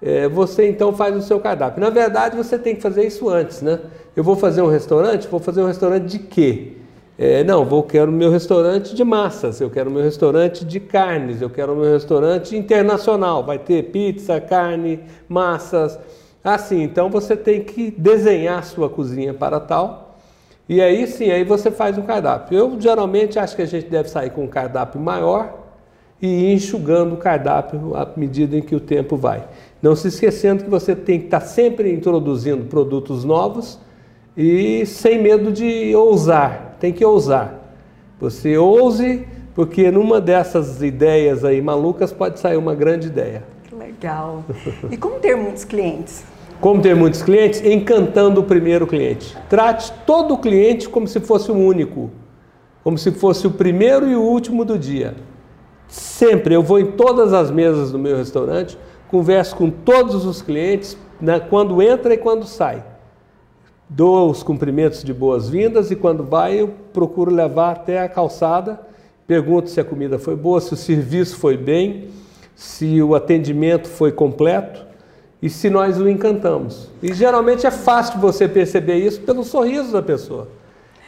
é, 0.00 0.26
você 0.28 0.66
então 0.66 0.94
faz 0.94 1.14
o 1.14 1.20
seu 1.20 1.38
cardápio. 1.38 1.78
Na 1.78 1.90
verdade, 1.90 2.38
você 2.38 2.58
tem 2.58 2.74
que 2.74 2.80
fazer 2.80 3.06
isso 3.06 3.28
antes, 3.28 3.60
né? 3.60 3.80
Eu 4.16 4.24
vou 4.24 4.34
fazer 4.34 4.62
um 4.62 4.68
restaurante, 4.68 5.28
vou 5.28 5.40
fazer 5.40 5.62
um 5.62 5.66
restaurante 5.66 6.04
de 6.04 6.20
quê? 6.20 6.83
É, 7.16 7.44
não, 7.44 7.64
vou 7.64 7.84
quero 7.84 8.10
meu 8.10 8.28
restaurante 8.28 8.92
de 8.92 9.04
massas, 9.04 9.60
eu 9.60 9.70
quero 9.70 9.88
meu 9.88 10.02
restaurante 10.02 10.64
de 10.64 10.80
carnes, 10.80 11.40
eu 11.40 11.48
quero 11.48 11.76
meu 11.76 11.92
restaurante 11.92 12.56
internacional, 12.56 13.44
vai 13.44 13.56
ter 13.56 13.84
pizza, 13.84 14.40
carne, 14.40 14.98
massas, 15.28 15.96
assim. 16.42 16.82
Então 16.82 17.08
você 17.08 17.36
tem 17.36 17.62
que 17.62 17.92
desenhar 17.92 18.58
a 18.58 18.62
sua 18.62 18.88
cozinha 18.88 19.32
para 19.32 19.60
tal. 19.60 20.16
E 20.68 20.80
aí 20.80 21.06
sim, 21.06 21.30
aí 21.30 21.44
você 21.44 21.70
faz 21.70 21.96
um 21.96 22.02
cardápio. 22.02 22.58
Eu 22.58 22.80
geralmente 22.80 23.38
acho 23.38 23.54
que 23.54 23.62
a 23.62 23.66
gente 23.66 23.86
deve 23.86 24.08
sair 24.08 24.30
com 24.30 24.44
um 24.44 24.48
cardápio 24.48 25.00
maior 25.00 25.62
e 26.20 26.26
ir 26.26 26.54
enxugando 26.54 27.14
o 27.14 27.18
cardápio 27.18 27.94
à 27.94 28.08
medida 28.16 28.56
em 28.56 28.62
que 28.62 28.74
o 28.74 28.80
tempo 28.80 29.16
vai. 29.16 29.46
Não 29.80 29.94
se 29.94 30.08
esquecendo 30.08 30.64
que 30.64 30.70
você 30.70 30.96
tem 30.96 31.20
que 31.20 31.26
estar 31.26 31.40
sempre 31.40 31.92
introduzindo 31.92 32.64
produtos 32.64 33.24
novos 33.24 33.78
e 34.36 34.84
sem 34.86 35.22
medo 35.22 35.52
de 35.52 35.94
ousar. 35.94 36.63
Tem 36.84 36.92
que 36.92 37.02
ousar. 37.02 37.72
Você 38.20 38.58
ouse, 38.58 39.26
porque 39.54 39.90
numa 39.90 40.20
dessas 40.20 40.82
ideias 40.82 41.42
aí 41.42 41.62
malucas 41.62 42.12
pode 42.12 42.38
sair 42.38 42.58
uma 42.58 42.74
grande 42.74 43.06
ideia. 43.06 43.42
Que 43.66 43.74
legal. 43.74 44.44
E 44.90 44.96
como 44.98 45.18
ter 45.18 45.34
muitos 45.34 45.64
clientes? 45.64 46.26
Como 46.60 46.82
ter 46.82 46.94
muitos 46.94 47.22
clientes? 47.22 47.64
Encantando 47.64 48.42
o 48.42 48.44
primeiro 48.44 48.86
cliente. 48.86 49.34
Trate 49.48 49.94
todo 50.06 50.34
o 50.34 50.36
cliente 50.36 50.86
como 50.86 51.08
se 51.08 51.20
fosse 51.20 51.50
o 51.50 51.54
único, 51.54 52.10
como 52.82 52.98
se 52.98 53.12
fosse 53.12 53.46
o 53.46 53.50
primeiro 53.50 54.06
e 54.06 54.14
o 54.14 54.20
último 54.20 54.62
do 54.62 54.78
dia. 54.78 55.14
Sempre, 55.88 56.54
eu 56.54 56.62
vou 56.62 56.78
em 56.78 56.90
todas 56.90 57.32
as 57.32 57.50
mesas 57.50 57.92
do 57.92 57.98
meu 57.98 58.18
restaurante, 58.18 58.76
converso 59.08 59.56
com 59.56 59.70
todos 59.70 60.26
os 60.26 60.42
clientes, 60.42 60.98
né, 61.18 61.40
quando 61.40 61.80
entra 61.80 62.12
e 62.12 62.18
quando 62.18 62.44
sai. 62.44 62.84
Dou 63.88 64.30
os 64.30 64.42
cumprimentos 64.42 65.04
de 65.04 65.12
boas-vindas 65.12 65.90
e 65.90 65.96
quando 65.96 66.24
vai 66.24 66.60
eu 66.60 66.72
procuro 66.92 67.30
levar 67.30 67.72
até 67.72 68.00
a 68.00 68.08
calçada, 68.08 68.80
pergunto 69.26 69.68
se 69.68 69.78
a 69.78 69.84
comida 69.84 70.18
foi 70.18 70.34
boa, 70.34 70.60
se 70.60 70.72
o 70.72 70.76
serviço 70.76 71.36
foi 71.36 71.56
bem, 71.56 72.08
se 72.54 73.02
o 73.02 73.14
atendimento 73.14 73.88
foi 73.88 74.10
completo 74.10 74.84
e 75.42 75.50
se 75.50 75.68
nós 75.68 76.00
o 76.00 76.08
encantamos. 76.08 76.88
E 77.02 77.12
geralmente 77.12 77.66
é 77.66 77.70
fácil 77.70 78.18
você 78.18 78.48
perceber 78.48 78.96
isso 78.96 79.20
pelo 79.20 79.44
sorriso 79.44 79.92
da 79.92 80.02
pessoa. 80.02 80.48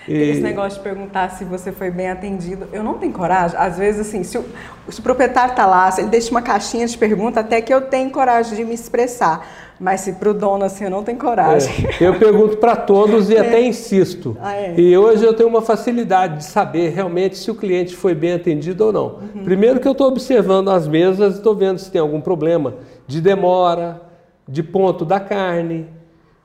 Esse 0.09 0.41
negócio 0.41 0.79
de 0.79 0.85
perguntar 0.85 1.31
se 1.31 1.45
você 1.45 1.73
foi 1.73 1.91
bem 1.91 2.11
atendido, 2.11 2.69
eu 2.73 2.83
não 2.83 2.95
tenho 2.95 3.13
coragem. 3.13 3.57
Às 3.59 3.77
vezes, 3.77 4.03
assim, 4.03 4.23
se 4.23 4.39
o, 4.39 4.45
se 4.89 5.01
o 5.01 5.03
proprietário 5.03 5.51
está 5.51 5.67
lá, 5.67 5.91
se 5.91 6.01
ele 6.01 6.09
deixa 6.09 6.31
uma 6.31 6.43
caixinha 6.43 6.87
de 6.87 6.97
pergunta, 6.97 7.41
até 7.41 7.61
que 7.61 7.73
eu 7.73 7.83
tenho 7.83 8.11
coragem 8.11 8.57
de 8.57 8.65
me 8.65 8.75
expressar. 8.75 9.47
Mas 9.79 10.01
se 10.01 10.15
para 10.15 10.31
o 10.31 10.35
dono, 10.35 10.65
assim, 10.65 10.85
eu 10.85 10.91
não 10.91 11.03
tenho 11.03 11.19
coragem. 11.19 11.87
É, 12.01 12.07
eu 12.07 12.19
pergunto 12.19 12.57
para 12.57 12.77
todos 12.77 13.29
e 13.29 13.37
é. 13.37 13.41
até 13.41 13.61
insisto. 13.61 14.37
Ah, 14.41 14.55
é. 14.55 14.75
E 14.79 14.97
hoje 14.97 15.25
eu 15.25 15.35
tenho 15.35 15.49
uma 15.49 15.61
facilidade 15.61 16.39
de 16.39 16.45
saber 16.45 16.91
realmente 16.91 17.37
se 17.37 17.51
o 17.51 17.55
cliente 17.55 17.95
foi 17.95 18.15
bem 18.15 18.33
atendido 18.33 18.87
ou 18.87 18.93
não. 18.93 19.07
Uhum. 19.35 19.45
Primeiro 19.45 19.79
que 19.79 19.87
eu 19.87 19.93
estou 19.93 20.09
observando 20.09 20.71
as 20.71 20.89
mesas 20.89 21.35
e 21.35 21.39
estou 21.39 21.55
vendo 21.55 21.79
se 21.79 21.91
tem 21.91 22.01
algum 22.01 22.21
problema 22.21 22.75
de 23.07 23.21
demora, 23.21 24.01
de 24.49 24.63
ponto 24.63 25.05
da 25.05 25.21
carne, 25.21 25.87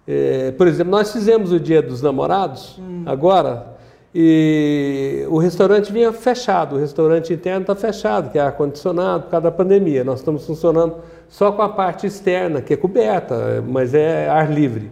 é, 0.08 0.52
por 0.52 0.68
exemplo, 0.68 0.92
nós 0.92 1.12
fizemos 1.12 1.52
o 1.52 1.60
Dia 1.60 1.82
dos 1.82 2.02
Namorados, 2.02 2.80
hum. 2.80 3.04
agora, 3.06 3.78
e 4.14 5.26
o 5.30 5.38
restaurante 5.38 5.92
vinha 5.92 6.12
fechado, 6.12 6.76
o 6.76 6.80
restaurante 6.80 7.34
interno 7.34 7.62
está 7.62 7.76
fechado, 7.76 8.30
que 8.30 8.38
é 8.38 8.42
ar-condicionado 8.42 9.24
por 9.24 9.32
causa 9.32 9.44
da 9.46 9.52
pandemia. 9.52 10.04
Nós 10.04 10.20
estamos 10.20 10.46
funcionando 10.46 10.98
só 11.30 11.52
com 11.52 11.62
a 11.62 11.70
parte 11.70 12.08
externa, 12.08 12.62
que 12.62 12.74
é 12.74 12.78
coberta, 12.78 13.64
mas 13.66 13.94
é 13.94 14.28
ar 14.28 14.52
livre. 14.52 14.92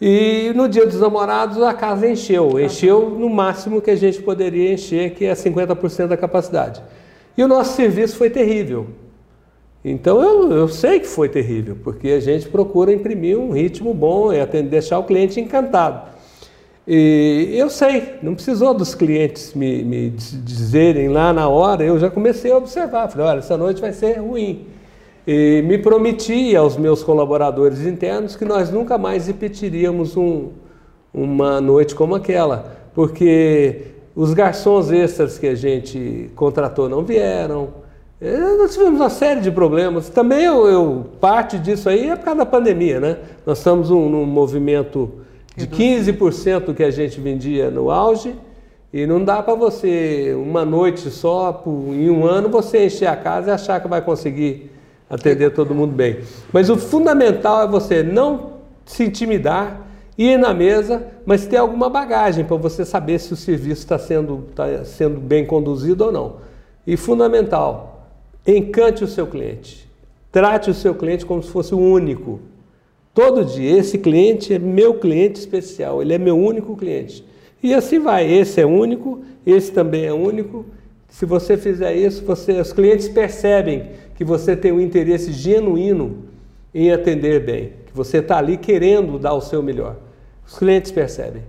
E 0.00 0.52
no 0.54 0.68
dia 0.68 0.84
dos 0.84 1.00
namorados 1.00 1.62
a 1.62 1.72
casa 1.72 2.06
encheu, 2.08 2.60
encheu 2.60 3.08
no 3.08 3.30
máximo 3.30 3.80
que 3.80 3.90
a 3.90 3.96
gente 3.96 4.20
poderia 4.20 4.74
encher, 4.74 5.14
que 5.14 5.24
é 5.24 5.32
50% 5.32 6.08
da 6.08 6.16
capacidade. 6.16 6.82
E 7.36 7.42
o 7.42 7.48
nosso 7.48 7.76
serviço 7.76 8.16
foi 8.16 8.28
terrível. 8.28 8.88
Então 9.88 10.20
eu, 10.20 10.50
eu 10.50 10.66
sei 10.66 10.98
que 10.98 11.06
foi 11.06 11.28
terrível, 11.28 11.76
porque 11.84 12.08
a 12.08 12.18
gente 12.18 12.48
procura 12.48 12.92
imprimir 12.92 13.38
um 13.38 13.52
ritmo 13.52 13.94
bom 13.94 14.32
e 14.32 14.40
atender, 14.40 14.68
deixar 14.68 14.98
o 14.98 15.04
cliente 15.04 15.38
encantado. 15.38 16.10
E 16.88 17.54
eu 17.56 17.70
sei, 17.70 18.14
não 18.20 18.34
precisou 18.34 18.74
dos 18.74 18.96
clientes 18.96 19.54
me, 19.54 19.84
me 19.84 20.10
dizerem 20.10 21.08
lá 21.08 21.32
na 21.32 21.48
hora, 21.48 21.84
eu 21.84 22.00
já 22.00 22.10
comecei 22.10 22.50
a 22.50 22.56
observar. 22.56 23.08
Falei, 23.08 23.28
olha, 23.28 23.38
essa 23.38 23.56
noite 23.56 23.80
vai 23.80 23.92
ser 23.92 24.18
ruim. 24.18 24.66
E 25.24 25.62
me 25.64 25.78
prometi 25.78 26.56
aos 26.56 26.76
meus 26.76 27.04
colaboradores 27.04 27.86
internos 27.86 28.34
que 28.34 28.44
nós 28.44 28.72
nunca 28.72 28.98
mais 28.98 29.28
repetiríamos 29.28 30.16
um, 30.16 30.48
uma 31.14 31.60
noite 31.60 31.94
como 31.94 32.16
aquela, 32.16 32.76
porque 32.92 33.82
os 34.16 34.34
garçons 34.34 34.90
extras 34.90 35.38
que 35.38 35.46
a 35.46 35.54
gente 35.54 36.28
contratou 36.34 36.88
não 36.88 37.04
vieram. 37.04 37.85
É, 38.20 38.56
nós 38.56 38.72
tivemos 38.72 38.98
uma 38.98 39.10
série 39.10 39.40
de 39.40 39.50
problemas. 39.50 40.08
Também 40.08 40.44
eu, 40.44 40.66
eu 40.66 41.06
parte 41.20 41.58
disso 41.58 41.88
aí 41.88 42.08
é 42.08 42.16
por 42.16 42.24
causa 42.24 42.38
da 42.38 42.46
pandemia, 42.46 42.98
né? 42.98 43.18
Nós 43.44 43.58
estamos 43.58 43.90
um, 43.90 44.08
num 44.08 44.24
movimento 44.24 45.12
de 45.54 45.66
15% 45.66 46.74
que 46.74 46.82
a 46.82 46.90
gente 46.90 47.20
vendia 47.20 47.70
no 47.70 47.90
auge 47.90 48.34
e 48.90 49.06
não 49.06 49.22
dá 49.22 49.42
para 49.42 49.54
você 49.54 50.34
uma 50.34 50.64
noite 50.64 51.10
só, 51.10 51.52
por, 51.52 51.70
em 51.92 52.08
um 52.08 52.24
ano, 52.24 52.48
você 52.48 52.86
encher 52.86 53.06
a 53.06 53.16
casa 53.16 53.50
e 53.50 53.52
achar 53.52 53.80
que 53.80 53.88
vai 53.88 54.00
conseguir 54.00 54.70
atender 55.10 55.50
todo 55.50 55.74
mundo 55.74 55.92
bem. 55.92 56.20
Mas 56.50 56.70
o 56.70 56.78
fundamental 56.78 57.62
é 57.62 57.68
você 57.68 58.02
não 58.02 58.52
se 58.86 59.04
intimidar, 59.04 59.82
ir 60.16 60.38
na 60.38 60.54
mesa, 60.54 61.06
mas 61.26 61.46
ter 61.46 61.58
alguma 61.58 61.90
bagagem 61.90 62.46
para 62.46 62.56
você 62.56 62.82
saber 62.82 63.18
se 63.18 63.34
o 63.34 63.36
serviço 63.36 63.82
está 63.82 63.98
sendo, 63.98 64.46
tá 64.54 64.84
sendo 64.84 65.20
bem 65.20 65.44
conduzido 65.44 66.06
ou 66.06 66.12
não. 66.12 66.36
E 66.86 66.96
fundamental, 66.96 67.95
encante 68.46 69.02
o 69.02 69.08
seu 69.08 69.26
cliente. 69.26 69.88
Trate 70.30 70.70
o 70.70 70.74
seu 70.74 70.94
cliente 70.94 71.24
como 71.24 71.42
se 71.42 71.50
fosse 71.50 71.74
o 71.74 71.78
único. 71.78 72.40
Todo 73.14 73.44
dia, 73.44 73.78
esse 73.78 73.98
cliente 73.98 74.52
é 74.52 74.58
meu 74.58 74.94
cliente 74.94 75.40
especial, 75.40 76.02
ele 76.02 76.12
é 76.12 76.18
meu 76.18 76.38
único 76.38 76.76
cliente. 76.76 77.24
E 77.62 77.72
assim 77.72 77.98
vai, 77.98 78.30
esse 78.30 78.60
é 78.60 78.66
único, 78.66 79.22
esse 79.46 79.72
também 79.72 80.04
é 80.04 80.12
único. 80.12 80.66
Se 81.08 81.24
você 81.24 81.56
fizer 81.56 81.94
isso, 81.96 82.24
você, 82.24 82.60
os 82.60 82.72
clientes 82.72 83.08
percebem 83.08 83.90
que 84.14 84.24
você 84.24 84.54
tem 84.54 84.72
um 84.72 84.80
interesse 84.80 85.32
genuíno 85.32 86.24
em 86.74 86.92
atender 86.92 87.40
bem, 87.40 87.72
que 87.86 87.94
você 87.94 88.18
está 88.18 88.36
ali 88.36 88.58
querendo 88.58 89.18
dar 89.18 89.32
o 89.32 89.40
seu 89.40 89.62
melhor. 89.62 89.96
Os 90.46 90.58
clientes 90.58 90.90
percebem. 90.92 91.42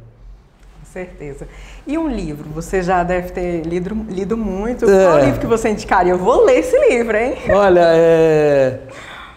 Certeza. 0.92 1.48
E 1.86 1.98
um 1.98 2.08
livro? 2.08 2.50
Você 2.56 2.82
já 2.82 3.04
deve 3.04 3.32
ter 3.32 3.62
lido, 3.62 3.94
lido 4.10 4.38
muito. 4.38 4.90
É. 4.90 5.06
Qual 5.06 5.20
livro 5.20 5.40
que 5.40 5.46
você 5.46 5.70
indicaria? 5.70 6.14
Eu 6.14 6.18
vou 6.18 6.46
ler 6.46 6.60
esse 6.60 6.78
livro, 6.90 7.16
hein? 7.16 7.36
Olha, 7.50 7.84
é. 7.94 8.80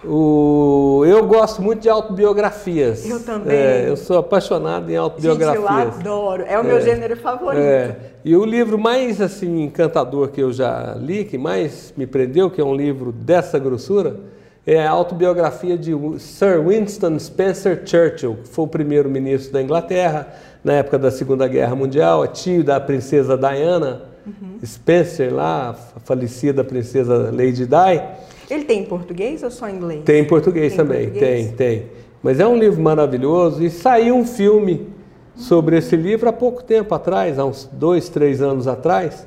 O, 0.02 1.04
eu 1.06 1.26
gosto 1.26 1.60
muito 1.60 1.82
de 1.82 1.88
autobiografias. 1.88 3.08
Eu 3.08 3.20
também. 3.22 3.54
É, 3.54 3.84
eu 3.86 3.96
sou 3.96 4.18
apaixonado 4.18 4.90
em 4.90 4.96
autobiografias. 4.96 5.62
Gente, 5.62 6.06
eu 6.06 6.10
adoro. 6.10 6.44
É 6.46 6.58
o 6.58 6.64
meu 6.64 6.78
é, 6.78 6.80
gênero 6.80 7.16
favorito. 7.16 7.60
É. 7.60 7.96
E 8.24 8.34
o 8.34 8.44
livro 8.44 8.78
mais 8.78 9.20
assim 9.20 9.64
encantador 9.64 10.28
que 10.28 10.40
eu 10.40 10.52
já 10.52 10.94
li, 10.96 11.24
que 11.24 11.36
mais 11.36 11.92
me 11.96 12.06
prendeu, 12.06 12.50
que 12.50 12.60
é 12.60 12.64
um 12.64 12.74
livro 12.74 13.12
dessa 13.12 13.58
grossura, 13.58 14.16
é 14.66 14.86
a 14.86 14.90
autobiografia 14.90 15.76
de 15.76 15.92
Sir 16.18 16.66
Winston 16.66 17.18
Spencer 17.18 17.82
Churchill, 17.84 18.38
que 18.42 18.48
foi 18.48 18.64
o 18.64 18.68
primeiro-ministro 18.68 19.52
da 19.52 19.60
Inglaterra 19.60 20.28
na 20.62 20.74
época 20.74 20.98
da 20.98 21.10
Segunda 21.10 21.48
Guerra 21.48 21.74
Mundial, 21.74 22.24
é 22.24 22.28
tio 22.28 22.62
da 22.62 22.78
princesa 22.80 23.36
Diana 23.36 24.02
uhum. 24.26 24.58
Spencer, 24.64 25.32
lá, 25.32 25.70
a 25.70 26.00
falecida 26.00 26.62
princesa 26.62 27.30
Lady 27.32 27.66
Di. 27.66 28.02
Ele 28.50 28.64
tem 28.64 28.80
em 28.80 28.84
português 28.84 29.42
ou 29.42 29.50
só 29.50 29.68
em 29.68 29.76
inglês? 29.76 30.02
Tem 30.04 30.22
em 30.22 30.26
português 30.26 30.74
tem 30.74 30.76
também, 30.76 31.04
português? 31.04 31.46
tem, 31.46 31.56
tem. 31.56 31.86
Mas 32.22 32.38
é 32.38 32.46
um 32.46 32.58
livro 32.58 32.82
maravilhoso 32.82 33.62
e 33.62 33.70
saiu 33.70 34.16
um 34.16 34.26
filme 34.26 34.88
sobre 35.34 35.78
esse 35.78 35.96
livro 35.96 36.28
há 36.28 36.32
pouco 36.32 36.62
tempo 36.62 36.94
atrás, 36.94 37.38
há 37.38 37.44
uns 37.44 37.68
dois, 37.72 38.08
três 38.08 38.42
anos 38.42 38.66
atrás. 38.66 39.26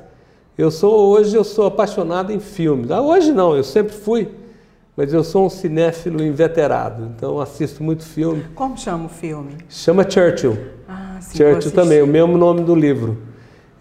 Eu 0.56 0.70
sou 0.70 1.08
hoje 1.08 1.34
eu 1.34 1.42
sou 1.42 1.66
apaixonado 1.66 2.32
em 2.32 2.38
filmes. 2.38 2.90
Ah, 2.90 3.02
hoje 3.02 3.32
não, 3.32 3.56
eu 3.56 3.64
sempre 3.64 3.92
fui, 3.92 4.28
mas 4.96 5.12
eu 5.12 5.24
sou 5.24 5.46
um 5.46 5.50
cinéfilo 5.50 6.22
inveterado, 6.22 7.12
então 7.16 7.40
assisto 7.40 7.82
muito 7.82 8.04
filme. 8.04 8.44
Como 8.54 8.78
chama 8.78 9.06
o 9.06 9.08
filme? 9.08 9.56
Chama 9.68 10.08
Churchill. 10.08 10.56
Ah, 10.88 11.03
sim, 11.28 11.38
Churchill 11.38 11.72
também, 11.72 12.02
o 12.02 12.06
mesmo 12.06 12.36
nome 12.36 12.62
do 12.62 12.74
livro. 12.74 13.18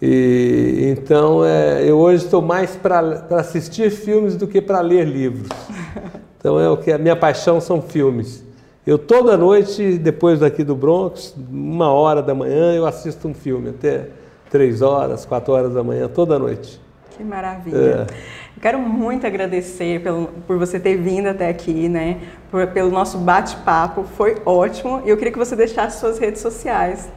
E, 0.02 0.94
então, 0.98 1.46
é, 1.46 1.84
eu 1.88 1.98
hoje 1.98 2.26
estou 2.26 2.42
mais 2.42 2.76
para 2.76 3.26
assistir 3.32 3.90
filmes 3.90 4.36
do 4.36 4.48
que 4.48 4.62
para 4.62 4.82
ler 4.82 5.06
livros. 5.08 5.50
Então, 6.44 6.60
é 6.60 6.70
o 6.70 6.76
que 6.76 6.92
a 6.92 6.98
minha 6.98 7.16
paixão 7.16 7.62
são 7.62 7.82
filmes. 7.82 8.44
Eu 8.86 8.98
toda 8.98 9.38
noite, 9.38 9.98
depois 9.98 10.42
daqui 10.42 10.62
do 10.62 10.76
Bronx, 10.76 11.34
uma 11.50 11.90
hora 11.90 12.22
da 12.22 12.36
manhã, 12.36 12.76
eu 12.76 12.86
assisto 12.86 13.30
um 13.30 13.34
filme, 13.34 13.70
até 13.70 14.10
três 14.50 14.82
horas, 14.82 15.26
quatro 15.26 15.54
horas 15.54 15.74
da 15.74 15.82
manhã, 15.82 16.10
toda 16.10 16.38
noite. 16.38 16.82
Que 17.16 17.24
maravilha. 17.24 17.78
É. 17.78 18.60
Quero 18.62 18.78
muito 18.80 19.26
agradecer 19.26 20.02
pelo, 20.02 20.28
por 20.46 20.58
você 20.58 20.80
ter 20.82 20.98
vindo 20.98 21.28
até 21.28 21.48
aqui, 21.48 21.88
né? 21.88 22.20
Por, 22.52 22.68
pelo 22.68 22.92
nosso 22.92 23.18
bate-papo, 23.20 24.04
foi 24.04 24.36
ótimo. 24.46 25.02
E 25.06 25.10
eu 25.10 25.16
queria 25.16 25.32
que 25.32 25.40
você 25.40 25.56
deixasse 25.56 26.02
suas 26.02 26.20
redes 26.20 26.42
sociais. 26.42 27.10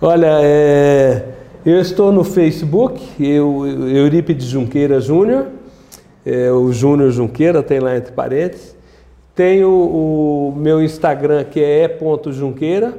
Olha, 0.00 0.40
é... 0.42 1.24
Eu 1.64 1.80
estou 1.80 2.12
no 2.12 2.22
Facebook, 2.22 3.02
eu, 3.18 3.66
Eurípides 3.66 4.46
Junqueira 4.46 5.00
Júnior, 5.00 5.46
é, 6.24 6.52
o 6.52 6.70
Júnior 6.70 7.10
Junqueira 7.10 7.62
tem 7.62 7.80
lá 7.80 7.96
entre 7.96 8.12
parênteses. 8.12 8.76
Tenho 9.34 9.70
o 9.70 10.54
meu 10.56 10.82
Instagram 10.82 11.42
que 11.44 11.60
é 11.60 11.84
e.junqueira 11.86 12.94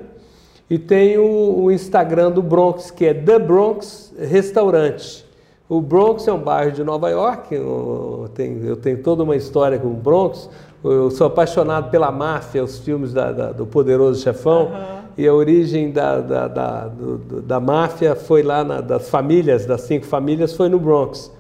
e 0.70 0.78
tenho 0.78 1.24
o 1.24 1.72
Instagram 1.72 2.32
do 2.32 2.42
Bronx 2.42 2.92
que 2.92 3.06
é 3.06 3.14
The 3.14 3.40
Bronx 3.40 4.14
Restaurante. 4.20 5.26
O 5.70 5.80
Bronx 5.80 6.28
é 6.28 6.34
um 6.34 6.40
bairro 6.40 6.72
de 6.72 6.84
Nova 6.84 7.10
York, 7.10 7.54
eu 7.54 8.30
tenho, 8.34 8.66
eu 8.66 8.76
tenho 8.76 9.02
toda 9.04 9.24
uma 9.24 9.36
história 9.36 9.78
com 9.78 9.88
o 9.88 9.94
Bronx. 9.94 10.50
Eu 10.84 11.12
sou 11.12 11.28
apaixonado 11.28 11.90
pela 11.90 12.12
máfia, 12.12 12.64
os 12.64 12.80
filmes 12.80 13.14
da, 13.14 13.32
da, 13.32 13.52
do 13.52 13.66
Poderoso 13.66 14.22
Chefão. 14.22 14.66
Uhum. 14.66 14.97
E 15.18 15.28
a 15.28 15.34
origem 15.34 15.92
da, 15.92 16.20
da, 16.22 16.48
da, 16.48 16.88
do, 16.88 17.42
da 17.42 17.60
máfia 17.60 18.16
foi 18.16 18.44
lá, 18.44 18.64
na, 18.64 18.82
das 18.82 19.10
famílias, 19.10 19.66
das 19.66 19.82
cinco 19.82 20.06
famílias, 20.06 20.54
foi 20.54 20.70
no 20.70 20.80
Bronx. 20.80 21.32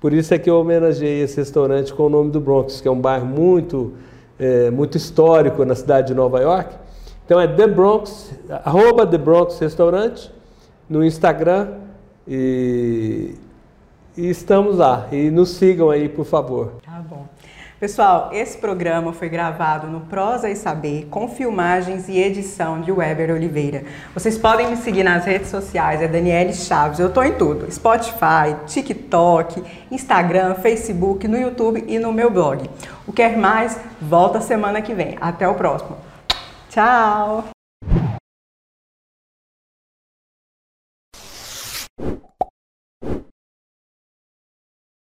Por 0.00 0.12
isso 0.12 0.34
é 0.34 0.38
que 0.38 0.50
eu 0.50 0.60
homenageei 0.60 1.22
esse 1.22 1.36
restaurante 1.36 1.94
com 1.94 2.06
o 2.06 2.08
nome 2.10 2.30
do 2.30 2.40
Bronx, 2.40 2.80
que 2.80 2.88
é 2.88 2.90
um 2.90 3.00
bairro 3.00 3.24
muito, 3.24 3.92
é, 4.38 4.70
muito 4.70 4.96
histórico 4.96 5.64
na 5.64 5.74
cidade 5.74 6.08
de 6.08 6.14
Nova 6.14 6.40
York. 6.40 6.74
Então 7.24 7.40
é 7.40 7.46
The 7.46 7.68
Bronx, 7.68 8.32
arroba 8.64 9.06
The 9.06 9.16
Bronx 9.16 9.58
Restaurante, 9.58 10.30
no 10.88 11.04
Instagram. 11.04 11.68
E, 12.26 13.34
e 14.16 14.28
estamos 14.28 14.76
lá. 14.76 15.08
E 15.10 15.30
nos 15.30 15.50
sigam 15.50 15.90
aí, 15.90 16.08
por 16.08 16.24
favor. 16.24 16.72
Tá 16.84 17.02
bom. 17.08 17.26
Pessoal, 17.82 18.30
esse 18.32 18.58
programa 18.58 19.12
foi 19.12 19.28
gravado 19.28 19.88
no 19.88 20.02
Prosa 20.02 20.48
e 20.48 20.54
Saber, 20.54 21.08
com 21.10 21.26
filmagens 21.26 22.08
e 22.08 22.16
edição 22.16 22.80
de 22.80 22.92
Weber 22.92 23.34
Oliveira. 23.34 23.82
Vocês 24.14 24.38
podem 24.38 24.70
me 24.70 24.76
seguir 24.76 25.02
nas 25.02 25.24
redes 25.24 25.48
sociais, 25.48 26.00
é 26.00 26.06
Daniele 26.06 26.54
Chaves, 26.54 27.00
eu 27.00 27.12
tô 27.12 27.24
em 27.24 27.32
tudo: 27.32 27.68
Spotify, 27.72 28.54
TikTok, 28.68 29.64
Instagram, 29.90 30.54
Facebook, 30.54 31.26
no 31.26 31.36
YouTube 31.36 31.82
e 31.88 31.98
no 31.98 32.12
meu 32.12 32.30
blog. 32.30 32.70
O 33.04 33.12
Quer 33.12 33.36
Mais 33.36 33.76
volta 34.00 34.40
semana 34.40 34.80
que 34.80 34.94
vem. 34.94 35.18
Até 35.20 35.48
o 35.48 35.54
próximo. 35.56 35.96
Tchau! 36.70 37.61